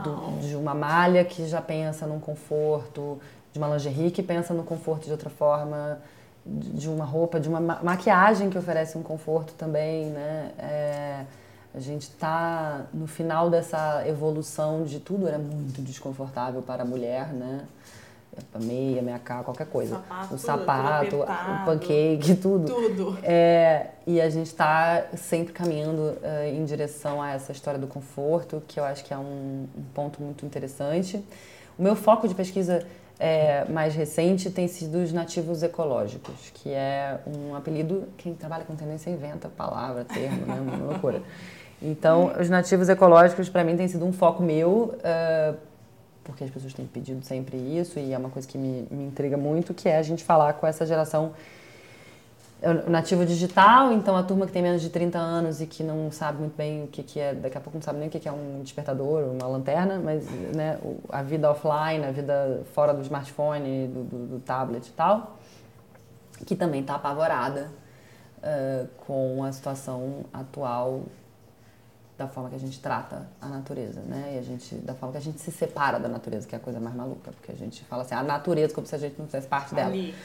[0.03, 3.19] do- de uma malha que já pensa num conforto,
[3.53, 5.99] de uma lingerie que pensa no conforto de outra forma,
[6.45, 10.51] de uma roupa, de uma ma- maquiagem que oferece um conforto também, né?
[10.60, 11.25] É,
[11.75, 17.33] a gente está no final dessa evolução de tudo era muito desconfortável para a mulher,
[17.33, 17.65] né?
[18.53, 19.95] A meia, meia cá, qualquer coisa.
[19.95, 22.65] Sapato, o sapato, o pancake, tudo.
[22.65, 23.17] Tudo.
[23.23, 28.61] É, e a gente está sempre caminhando eh, em direção a essa história do conforto,
[28.67, 31.23] que eu acho que é um, um ponto muito interessante.
[31.77, 32.85] O meu foco de pesquisa
[33.19, 38.75] eh, mais recente tem sido os nativos ecológicos, que é um apelido, quem trabalha com
[38.75, 40.59] tendência inventa palavra, termo, né?
[40.59, 41.21] Uma loucura.
[41.89, 45.54] Então, os nativos ecológicos, para mim, tem sido um foco meu, eh,
[46.24, 49.38] porque as pessoas têm pedido sempre isso, e é uma coisa que me, me intriga
[49.38, 51.34] muito, que é a gente falar com essa geração
[52.62, 55.84] é o nativo digital, então a turma que tem menos de 30 anos e que
[55.84, 58.12] não sabe muito bem o que, que é, daqui a pouco não sabe nem o
[58.12, 62.93] que, que é um despertador, uma lanterna, mas né, a vida offline, a vida fora
[62.93, 65.38] do smartphone, do, do- do tablet e tal,
[66.45, 67.69] que também está apavorada
[68.41, 71.02] eh, com a situação atual
[72.17, 74.34] da forma que a gente trata a natureza, né?
[74.36, 76.62] E a gente, da forma que a gente se separa da natureza, que é a
[76.62, 79.25] coisa mais maluca, porque a gente fala assim, a natureza como se a gente não
[79.25, 79.89] fizesse parte dela.
[79.89, 80.15] Ali.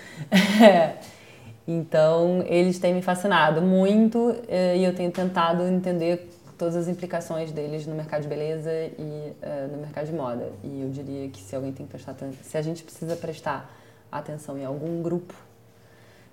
[0.63, 0.99] É.
[1.69, 7.53] Então, eles têm me fascinado muito eh, e eu tenho tentado entender todas as implicações
[7.53, 10.51] deles no mercado de beleza e eh, no mercado de moda.
[10.65, 13.71] E eu diria que se alguém tem que prestar se a gente precisa prestar
[14.11, 15.33] atenção em algum grupo,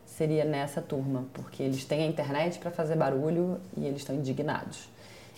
[0.06, 4.90] seria nessa turma, porque eles têm a internet para fazer barulho e eles estão indignados.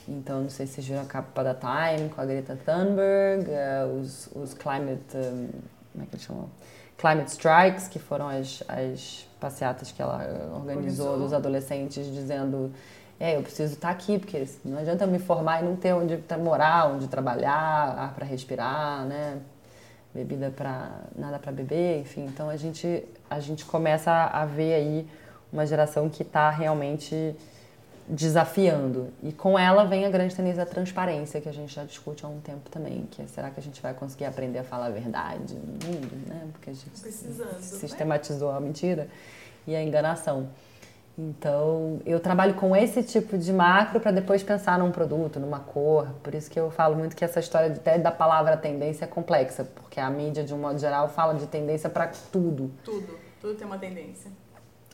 [0.07, 3.85] Então, não sei se vocês viram a capa da Time com a Greta Thunberg, eh,
[3.99, 5.49] os, os climate, um,
[5.91, 6.49] como é que eles chamam?
[6.97, 11.19] Climate Strikes, que foram as, as passeatas que ela eh, organizou Organizou.
[11.19, 12.71] dos adolescentes dizendo
[13.19, 16.17] é, eu preciso estar aqui, porque não adianta eu me formar e não ter onde
[16.41, 19.39] morar, onde trabalhar, ar para respirar, né?
[20.13, 22.25] Bebida para nada para beber, enfim.
[22.25, 25.07] Então a gente a gente começa a ver aí
[25.51, 27.35] uma geração que está realmente
[28.09, 29.13] desafiando.
[29.21, 32.27] E com ela vem a grande tendência da transparência, que a gente já discute há
[32.27, 34.89] um tempo também, que é será que a gente vai conseguir aprender a falar a
[34.89, 36.47] verdade no mundo, né?
[36.51, 37.61] Porque a gente Precisando, né?
[37.61, 39.07] sistematizou a mentira
[39.67, 40.49] e a enganação.
[41.15, 46.07] Então, eu trabalho com esse tipo de macro para depois pensar num produto, numa cor.
[46.23, 49.65] Por isso que eu falo muito que essa história até da palavra tendência é complexa,
[49.75, 52.71] porque a mídia, de um modo geral, fala de tendência para tudo.
[52.85, 53.19] Tudo.
[53.41, 54.31] Tudo tem uma tendência.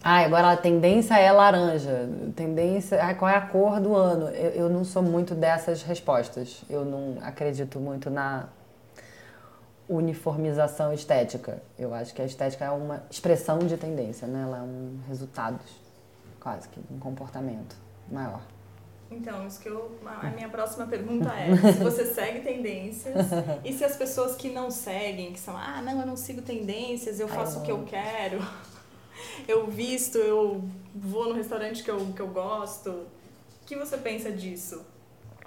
[0.07, 2.07] Ah, agora a tendência é laranja.
[2.35, 4.27] Tendência, ah, qual é a cor do ano?
[4.27, 6.61] Eu, eu não sou muito dessas respostas.
[6.69, 8.47] Eu não acredito muito na
[9.89, 11.59] uniformização estética.
[11.75, 14.43] Eu acho que a estética é uma expressão de tendência, né?
[14.43, 15.59] Ela é um resultado,
[16.39, 17.75] quase que um comportamento
[18.07, 18.41] maior.
[19.09, 19.97] Então, isso que eu.
[20.21, 23.15] A minha próxima pergunta é: se você segue tendências
[23.63, 27.19] e se as pessoas que não seguem, que são, ah, não, eu não sigo tendências,
[27.19, 28.39] eu Ai, faço eu o que eu quero,
[29.47, 32.89] eu visto, eu vou no restaurante que eu, que eu gosto.
[32.89, 34.85] O que você pensa disso?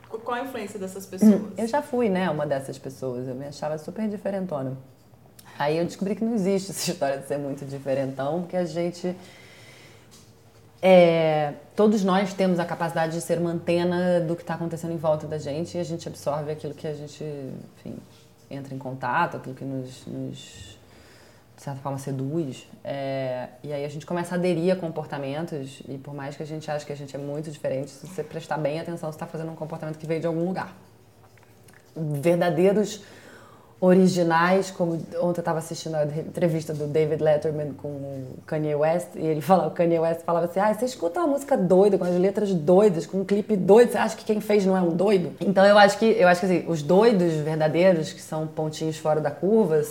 [0.09, 1.41] Qu- Qual a influência dessas pessoas?
[1.57, 3.29] Eu já fui, né, uma dessas pessoas.
[3.29, 4.77] Eu me achava super diferentona.
[5.59, 9.15] Aí eu descobri que não existe essa história de ser muito diferentão, porque a gente.
[10.81, 14.97] é, todos nós temos a capacidade de ser uma antena do que está acontecendo em
[14.97, 17.25] volta da gente e a gente absorve aquilo que a gente,
[17.77, 17.97] enfim,
[18.51, 20.78] entra em contato, aquilo que nos, nos
[21.59, 22.69] de certa forma, seduz.
[22.85, 26.47] É, e aí a gente começa a aderir a comportamentos e por mais que a
[26.47, 29.27] gente ache que a gente é muito diferente, se você prestar bem atenção, você está
[29.27, 30.73] fazendo um comportamento que veio de algum lugar
[31.97, 33.03] verdadeiros
[33.81, 39.09] originais, como ontem eu estava assistindo a entrevista do David Letterman com o Kanye West,
[39.17, 42.05] e ele fala, o Kanye West falava assim, ah, você escuta uma música doida, com
[42.05, 44.91] as letras doidas, com um clipe doido, você acha que quem fez não é um
[44.91, 45.33] doido?
[45.41, 49.21] Então eu acho que, eu acho que assim, os doidos verdadeiros, que são pontinhos fora
[49.21, 49.83] da curva,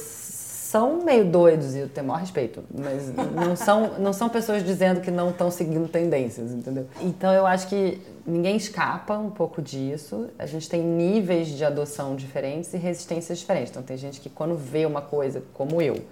[0.68, 4.66] são meio doidos e eu tenho o maior respeito, mas não são, não são pessoas
[4.66, 6.88] dizendo que não estão seguindo tendências, entendeu?
[7.00, 10.28] Então eu acho que ninguém escapa um pouco disso.
[10.38, 13.72] A gente tem níveis de adoção diferentes e resistências diferentes.
[13.72, 16.04] Então tem gente que quando vê uma coisa, como eu,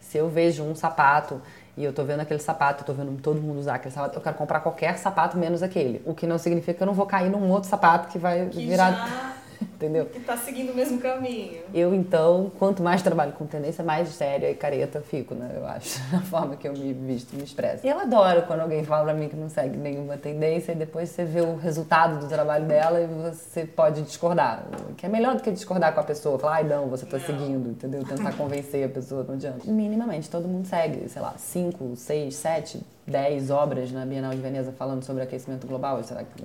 [0.00, 1.38] se eu vejo um sapato
[1.76, 4.22] e eu tô vendo aquele sapato, eu tô vendo todo mundo usar aquele sapato, eu
[4.22, 6.00] quero comprar qualquer sapato menos aquele.
[6.06, 8.66] O que não significa que eu não vou cair num outro sapato que vai que
[8.66, 9.37] virar já
[9.74, 10.06] entendeu?
[10.06, 11.62] Que tá seguindo o mesmo caminho.
[11.74, 15.52] Eu, então, quanto mais trabalho com tendência, mais séria e careta fico, né?
[15.54, 17.86] Eu acho, na forma que eu me visto, me expresso.
[17.86, 21.08] E eu adoro quando alguém fala pra mim que não segue nenhuma tendência e depois
[21.10, 24.64] você vê o resultado do trabalho dela e você pode discordar.
[24.96, 27.70] Que é melhor do que discordar com a pessoa, falar, ai não, você tá seguindo,
[27.70, 28.04] entendeu?
[28.04, 29.70] Tentar convencer a pessoa, não adianta.
[29.70, 34.72] Minimamente, todo mundo segue, sei lá, 5, 6, 7, 10 obras na Bienal de Veneza
[34.72, 36.02] falando sobre aquecimento global.
[36.04, 36.44] Será que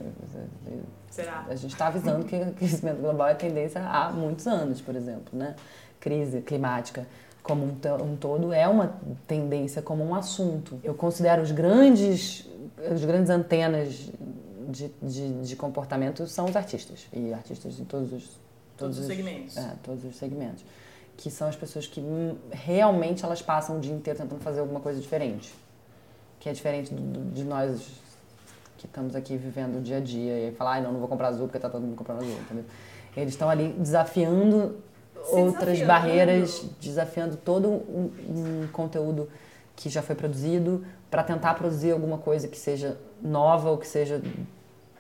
[1.10, 1.46] Será?
[1.48, 5.56] A gente está avisando que aquecimento global é tendência há muitos anos, por exemplo, né?
[6.00, 7.06] Crise climática
[7.44, 8.96] como um, um todo é uma
[9.28, 10.80] tendência como um assunto.
[10.84, 12.48] Eu considero os grandes,
[12.90, 14.10] as grandes antenas
[14.70, 18.40] de, de, de comportamento são os artistas e artistas em todos os
[18.78, 19.58] todos, todos os segmentos.
[19.58, 20.66] É, todos os segmentos,
[21.18, 22.02] que são as pessoas que
[22.52, 25.54] realmente elas passam o dia inteiro tentando fazer alguma coisa diferente,
[26.44, 27.82] que é diferente do, de nós
[28.78, 31.30] que estamos aqui vivendo o dia a dia e falar, ah, não, não vou comprar
[31.30, 32.66] azul porque tá todo mundo comprando azul, entendeu?
[33.16, 34.76] Eles estão ali desafiando
[35.24, 39.30] Se outras barreiras, desafiando todo um, um conteúdo
[39.74, 44.22] que já foi produzido para tentar produzir alguma coisa que seja nova ou que seja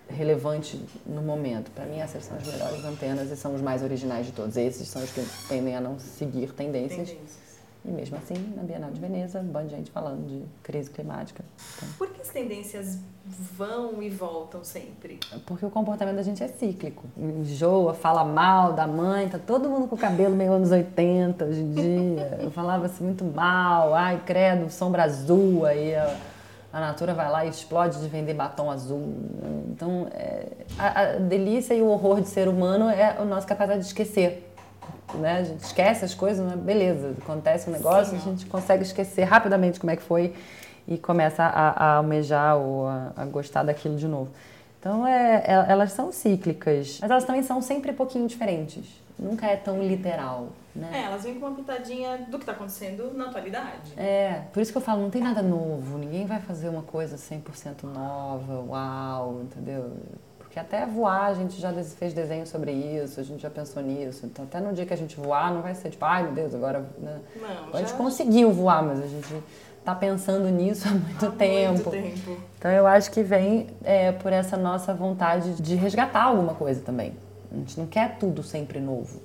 [0.07, 1.71] relevante no momento.
[1.71, 4.55] Para mim, essas são as melhores antenas e são os mais originais de todos.
[4.55, 7.09] Esses são os que tendem a não seguir tendências.
[7.09, 7.52] tendências.
[7.85, 11.43] E mesmo assim, na Bienal de Veneza, um bando de gente falando de crise climática.
[11.75, 15.19] Então, Por que as tendências vão e voltam sempre?
[15.45, 17.03] Porque o comportamento da gente é cíclico.
[17.17, 21.59] Enjoa, fala mal da mãe, tá todo mundo com o cabelo meio anos 80 hoje
[21.59, 22.39] em dia.
[22.41, 26.15] Eu falava assim muito mal, ai, credo, sombra azul, aí a,
[26.71, 29.13] a Natura vai lá e explode de vender batom azul.
[29.67, 30.47] Então, é,
[30.79, 34.52] a, a delícia e o horror de ser humano é o nosso capacidade de esquecer
[35.17, 35.39] né?
[35.39, 39.23] A gente esquece as coisas, mas beleza, acontece um negócio, Sim, a gente consegue esquecer
[39.23, 40.33] rapidamente como é que foi
[40.87, 44.31] e começa a, a almejar ou a, a, gostar daquilo de novo.
[44.79, 49.01] Então, é, é, elas são cíclicas, mas elas também são sempre um pouquinho diferentes.
[49.17, 50.89] Nunca é tão literal, né?
[50.91, 53.93] É, elas vêm com uma pitadinha do que está acontecendo na atualidade.
[53.95, 57.15] É, por isso que eu falo, não tem nada novo, ninguém vai fazer uma coisa
[57.15, 59.91] 100% nova, uau, entendeu?
[60.53, 64.27] Porque até voar a gente já fez desenho sobre isso, a gente já pensou nisso.
[64.27, 66.53] Então até no dia que a gente voar não vai ser tipo, ai meu Deus,
[66.53, 66.85] agora.
[66.99, 67.19] Né?
[67.35, 69.33] Não, a gente conseguiu voar, mas a gente
[69.79, 71.89] está pensando nisso há muito há tempo.
[71.89, 72.37] Muito tempo.
[72.59, 77.15] Então eu acho que vem é, por essa nossa vontade de resgatar alguma coisa também.
[77.51, 79.23] A gente não quer tudo sempre novo.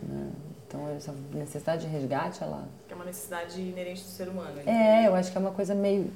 [0.00, 0.28] Né?
[0.68, 2.62] Então essa necessidade de resgate, ela.
[2.86, 4.60] Que é uma necessidade inerente do ser humano.
[4.64, 6.08] É, eu acho que é uma coisa meio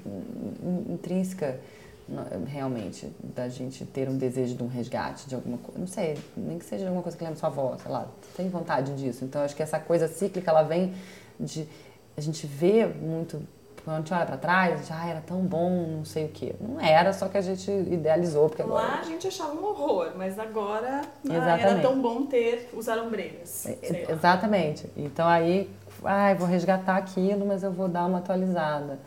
[0.89, 1.59] intrínseca
[2.47, 6.59] realmente, da gente ter um desejo de um resgate, de alguma coisa, não sei, nem
[6.59, 9.25] que seja alguma coisa que lembra sua avó, sei lá, tem vontade disso.
[9.25, 10.95] Então, acho que essa coisa cíclica, ela vem
[11.41, 11.67] de,
[12.17, 13.43] a gente vê muito,
[13.85, 16.55] quando a gente olha para trás, já ah, era tão bom, não sei o quê.
[16.61, 18.87] Não era, só que a gente idealizou, porque agora...
[18.87, 23.67] Lá a gente achava um horror, mas agora ah, era tão bom ter, usar ombreiras.
[24.11, 24.91] Exatamente.
[24.95, 25.71] Então, aí,
[26.05, 28.99] ai, vou resgatar aquilo, mas eu vou dar uma atualizada.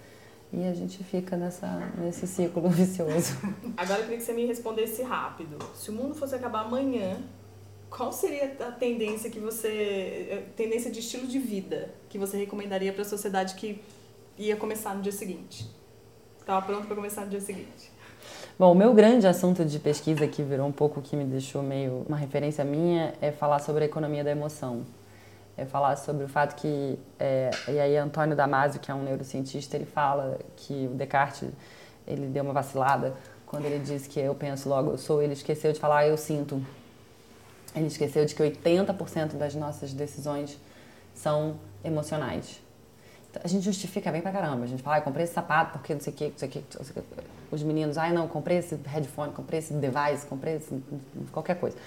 [0.51, 3.37] E a gente fica nessa, nesse ciclo vicioso.
[3.75, 5.57] Agora eu queria que você me respondesse rápido.
[5.75, 7.17] Se o mundo fosse acabar amanhã,
[7.89, 9.67] qual seria a tendência que você.
[9.67, 13.81] Eh, tendência de estilo de vida que você recomendaria para a sociedade que
[14.37, 15.69] ia começar no dia seguinte?
[16.39, 17.91] Estava pronto para começar no dia seguinte.
[18.57, 22.05] Bom, o meu grande assunto de pesquisa, que virou um pouco que me deixou meio
[22.07, 24.85] uma referência minha, é falar sobre a economia da emoção
[25.57, 29.75] é falar sobre o fato que, é, e aí Antônio Damasio, que é um neurocientista,
[29.75, 31.49] ele fala que o Descartes,
[32.05, 33.15] ele deu uma vacilada
[33.47, 36.63] quando ele disse que eu penso logo eu sou, ele esqueceu de falar eu sinto.
[37.75, 40.59] Ele esqueceu de que 80% das nossas decisões
[41.13, 42.61] são emocionais.
[43.43, 44.63] A gente justifica bem pra caramba.
[44.63, 46.51] A gente fala, ah, comprei esse sapato porque não sei o que, não sei o
[46.51, 46.63] que.
[47.49, 50.83] Os meninos, ai ah, não, comprei esse headphone, comprei esse device, comprei esse,
[51.31, 51.77] qualquer coisa.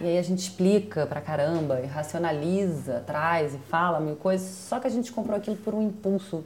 [0.00, 4.78] E aí a gente explica pra caramba, e racionaliza, traz e fala mil coisas, só
[4.78, 6.44] que a gente comprou aquilo por um impulso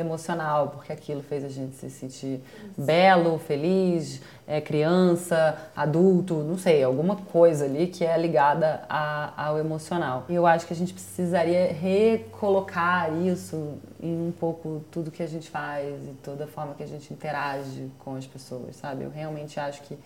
[0.00, 2.40] emocional, porque aquilo fez a gente se sentir
[2.76, 9.58] belo, feliz, é, criança, adulto, não sei, alguma coisa ali que é ligada a, ao
[9.58, 10.24] emocional.
[10.28, 15.48] Eu acho que a gente precisaria recolocar isso em um pouco tudo que a gente
[15.48, 19.04] faz e toda a forma que a gente interage com as pessoas, sabe?
[19.04, 19.96] Eu realmente acho que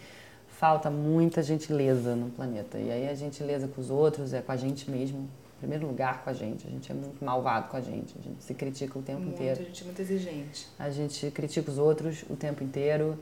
[0.49, 2.79] falta muita gentileza no planeta.
[2.79, 5.29] E aí a gentileza com os outros é com a gente mesmo.
[5.57, 6.67] Em primeiro lugar com a gente.
[6.67, 8.15] A gente é muito malvado com a gente.
[8.19, 9.61] A gente se critica o tempo muito, inteiro.
[9.61, 10.69] A gente é muito exigente.
[10.79, 13.19] A gente critica os outros o tempo inteiro.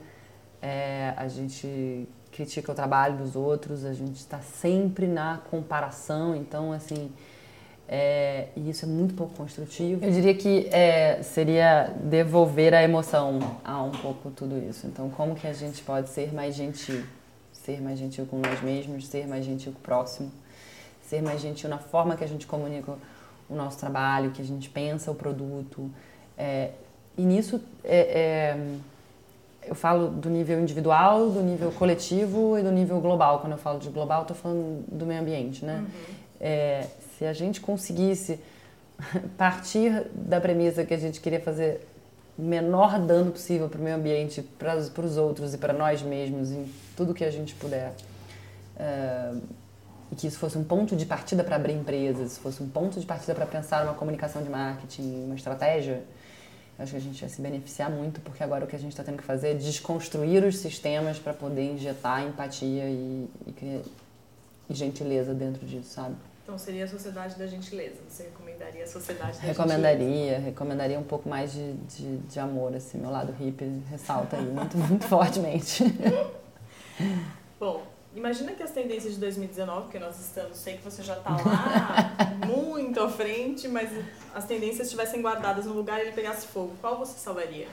[0.61, 3.85] É, a gente critica o trabalho dos outros.
[3.85, 6.35] A gente está sempre na comparação.
[6.35, 7.11] Então, assim...
[7.95, 10.03] É, e isso é muito pouco construtivo.
[10.03, 14.87] Eu diria que é, seria devolver a emoção a um pouco tudo isso.
[14.87, 17.05] Então, como que a gente pode ser mais gentil?
[17.65, 20.31] ser mais gentil com nós mesmos, ser mais gentil com o próximo.
[21.13, 22.95] Ser mais gentil na forma que a gente comunica
[23.51, 25.91] o nosso trabalho, que a gente pensa o produto.
[26.39, 26.71] É,
[27.19, 32.99] e nisso é, é, eu falo do nível individual, do nível coletivo e do nível
[32.99, 33.41] global.
[33.41, 35.85] Quando eu falo de global, estou falando do meio ambiente, né?
[35.85, 36.15] Uhum.
[36.41, 36.87] É,
[37.19, 38.41] se a gente conseguisse
[39.37, 41.87] partir da premissa que a gente queria fazer
[42.39, 46.51] o menor dano possível para o meio ambiente, para os outros e para nós mesmos,
[46.51, 47.93] em tudo que a gente puder.
[48.75, 49.62] Uh,
[50.13, 53.07] e que isso fosse um ponto de partida para abrir empresas, fosse um ponto de
[53.07, 56.03] partida para pensar uma comunicação de marketing, uma estratégia,
[56.79, 59.03] acho que a gente ia se beneficiar muito, porque agora o que a gente está
[59.03, 63.83] tendo que fazer é desconstruir os sistemas para poder injetar empatia e, e,
[64.69, 66.15] e gentileza dentro disso, sabe?
[66.43, 67.97] Então seria a sociedade da gentileza.
[68.07, 70.45] Você recomendaria a sociedade da recomendaria, gentileza?
[70.45, 72.99] Recomendaria um pouco mais de, de, de, amor, assim.
[72.99, 75.85] Meu lado hippie ressalta aí muito, muito fortemente.
[77.59, 77.83] Bom,
[78.15, 82.37] imagina que as tendências de 2019, porque nós estamos, sei que você já está lá
[82.47, 83.91] muito à frente, mas
[84.35, 87.69] as tendências estivessem guardadas no lugar e ele pegasse fogo, qual você salvaria?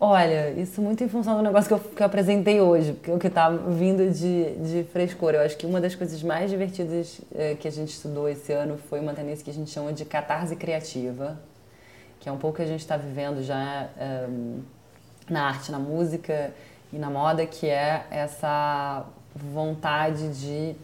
[0.00, 3.18] Olha, isso muito em função do negócio que eu, que eu apresentei hoje, porque o
[3.18, 5.34] que está vindo de, de frescor.
[5.34, 8.78] Eu acho que uma das coisas mais divertidas é, que a gente estudou esse ano
[8.88, 11.36] foi uma tendência que a gente chama de catarse criativa,
[12.20, 14.28] que é um pouco que a gente está vivendo já é,
[15.28, 16.54] na arte, na música
[16.92, 20.76] e na moda, que é essa vontade de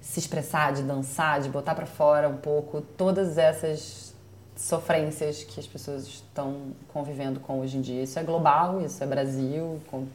[0.00, 4.14] se expressar, de dançar, de botar para fora um pouco todas essas
[4.56, 8.02] sofrências que as pessoas estão convivendo com hoje em dia.
[8.02, 10.06] Isso é global, isso é Brasil, com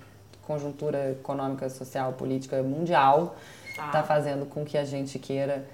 [0.43, 3.35] conjuntura econômica, social, política mundial
[3.69, 5.67] está tá fazendo com que a gente queira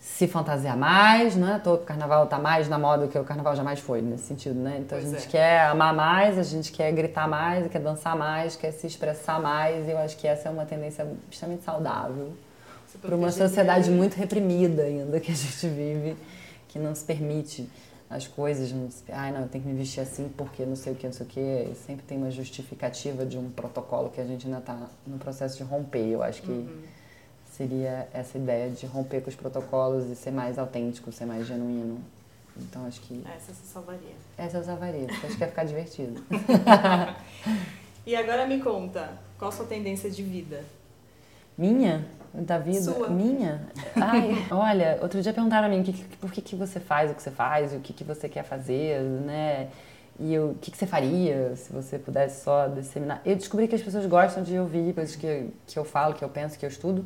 [0.00, 1.60] se fantasiar mais, né?
[1.66, 4.78] O carnaval está mais na moda do que o carnaval jamais foi, nesse sentido, né?
[4.80, 5.30] Então pois a gente é.
[5.30, 9.86] quer amar mais, a gente quer gritar mais, quer dançar mais, quer se expressar mais.
[9.86, 12.32] E eu acho que essa é uma tendência extremamente saudável
[13.02, 16.16] para uma sociedade muito reprimida ainda que a gente vive
[16.66, 17.68] que não se permite
[18.08, 20.92] as coisas, não se, ai não, eu tenho que me vestir assim porque não sei
[20.92, 24.24] o que, não sei o que, sempre tem uma justificativa de um protocolo que a
[24.24, 24.76] gente ainda está
[25.06, 26.08] no processo de romper.
[26.08, 26.82] Eu acho que uhum.
[27.60, 32.00] Seria essa ideia de romper com os protocolos e ser mais autêntico, ser mais genuíno.
[32.56, 33.22] Então acho que.
[33.36, 34.14] Essa você salvaria.
[34.38, 36.24] Essa eu salvaria, porque acho que ia ficar divertido.
[38.06, 40.64] e agora me conta, qual a sua tendência de vida?
[41.56, 42.06] Minha?
[42.32, 43.08] da vida Sua.
[43.08, 43.60] minha.
[43.96, 47.20] Ai, olha, outro dia perguntaram a mim que, por que, que você faz o que
[47.20, 49.68] você faz, o que, que você quer fazer, né?
[50.18, 53.20] E o que, que você faria se você pudesse só disseminar?
[53.26, 56.28] Eu descobri que as pessoas gostam de ouvir coisas que, que eu falo, que eu
[56.28, 57.04] penso, que eu estudo.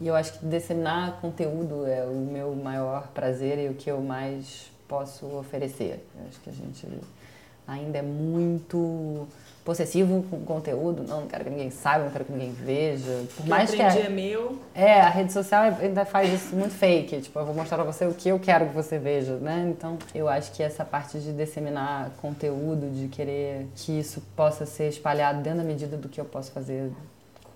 [0.00, 4.00] E eu acho que disseminar conteúdo é o meu maior prazer e o que eu
[4.00, 6.04] mais posso oferecer.
[6.18, 6.86] Eu acho que a gente
[7.66, 9.26] ainda é muito
[9.64, 13.24] possessivo com conteúdo, não, não quero que ninguém saiba, não quero que ninguém veja.
[13.34, 14.60] Por que mais que a, é meu.
[14.72, 18.06] É, a rede social ainda faz isso muito fake, tipo, eu vou mostrar pra você
[18.06, 19.66] o que eu quero que você veja, né?
[19.68, 24.88] Então, eu acho que essa parte de disseminar conteúdo, de querer que isso possa ser
[24.88, 26.92] espalhado dentro da medida do que eu posso fazer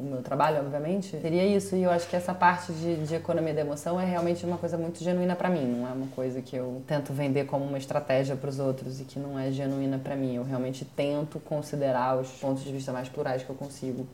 [0.01, 1.77] o meu trabalho, obviamente, seria isso.
[1.77, 4.79] E eu acho que essa parte de, de economia da emoção é realmente uma coisa
[4.79, 5.67] muito genuína para mim.
[5.67, 9.05] Não é uma coisa que eu tento vender como uma estratégia para os outros e
[9.05, 10.37] que não é genuína para mim.
[10.37, 14.07] Eu realmente tento considerar os pontos de vista mais plurais que eu consigo.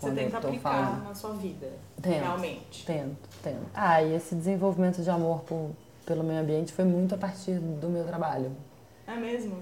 [0.00, 1.04] Você tenta aplicar falando.
[1.04, 2.86] na sua vida, tento, realmente.
[2.86, 3.66] Tento, tento.
[3.74, 5.70] Ah, e esse desenvolvimento de amor por,
[6.06, 8.52] pelo meio ambiente foi muito a partir do meu trabalho.
[9.06, 9.56] É mesmo?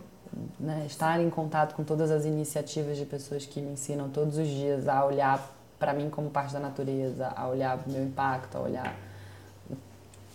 [0.58, 4.46] Né, estar em contato com todas as iniciativas de pessoas que me ensinam todos os
[4.46, 8.60] dias a olhar para mim como parte da natureza, a olhar o meu impacto, a
[8.60, 8.94] olhar
[9.70, 9.76] o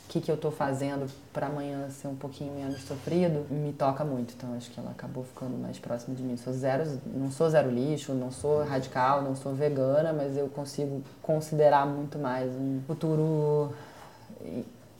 [0.07, 4.33] que, que eu estou fazendo para amanhã ser um pouquinho menos sofrido, me toca muito.
[4.35, 6.35] Então acho que ela acabou ficando mais próxima de mim.
[6.37, 11.01] Sou zero, não sou zero lixo, não sou radical, não sou vegana, mas eu consigo
[11.21, 13.73] considerar muito mais um futuro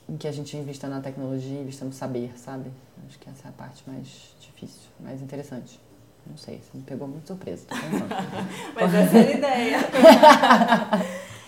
[0.10, 2.72] em que a gente invista na tecnologia, invista no saber, sabe?
[3.08, 5.80] Acho que essa é a parte mais difícil, mais interessante.
[6.26, 7.66] Não sei, você me pegou muito surpresa.
[8.76, 9.80] Mas essa é a ideia.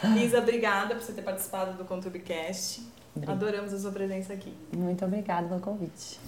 [0.24, 2.82] Isa, obrigada por você ter participado do ContubeCast.
[3.28, 4.54] Adoramos a sua presença aqui.
[4.76, 6.20] Muito obrigada pelo convite.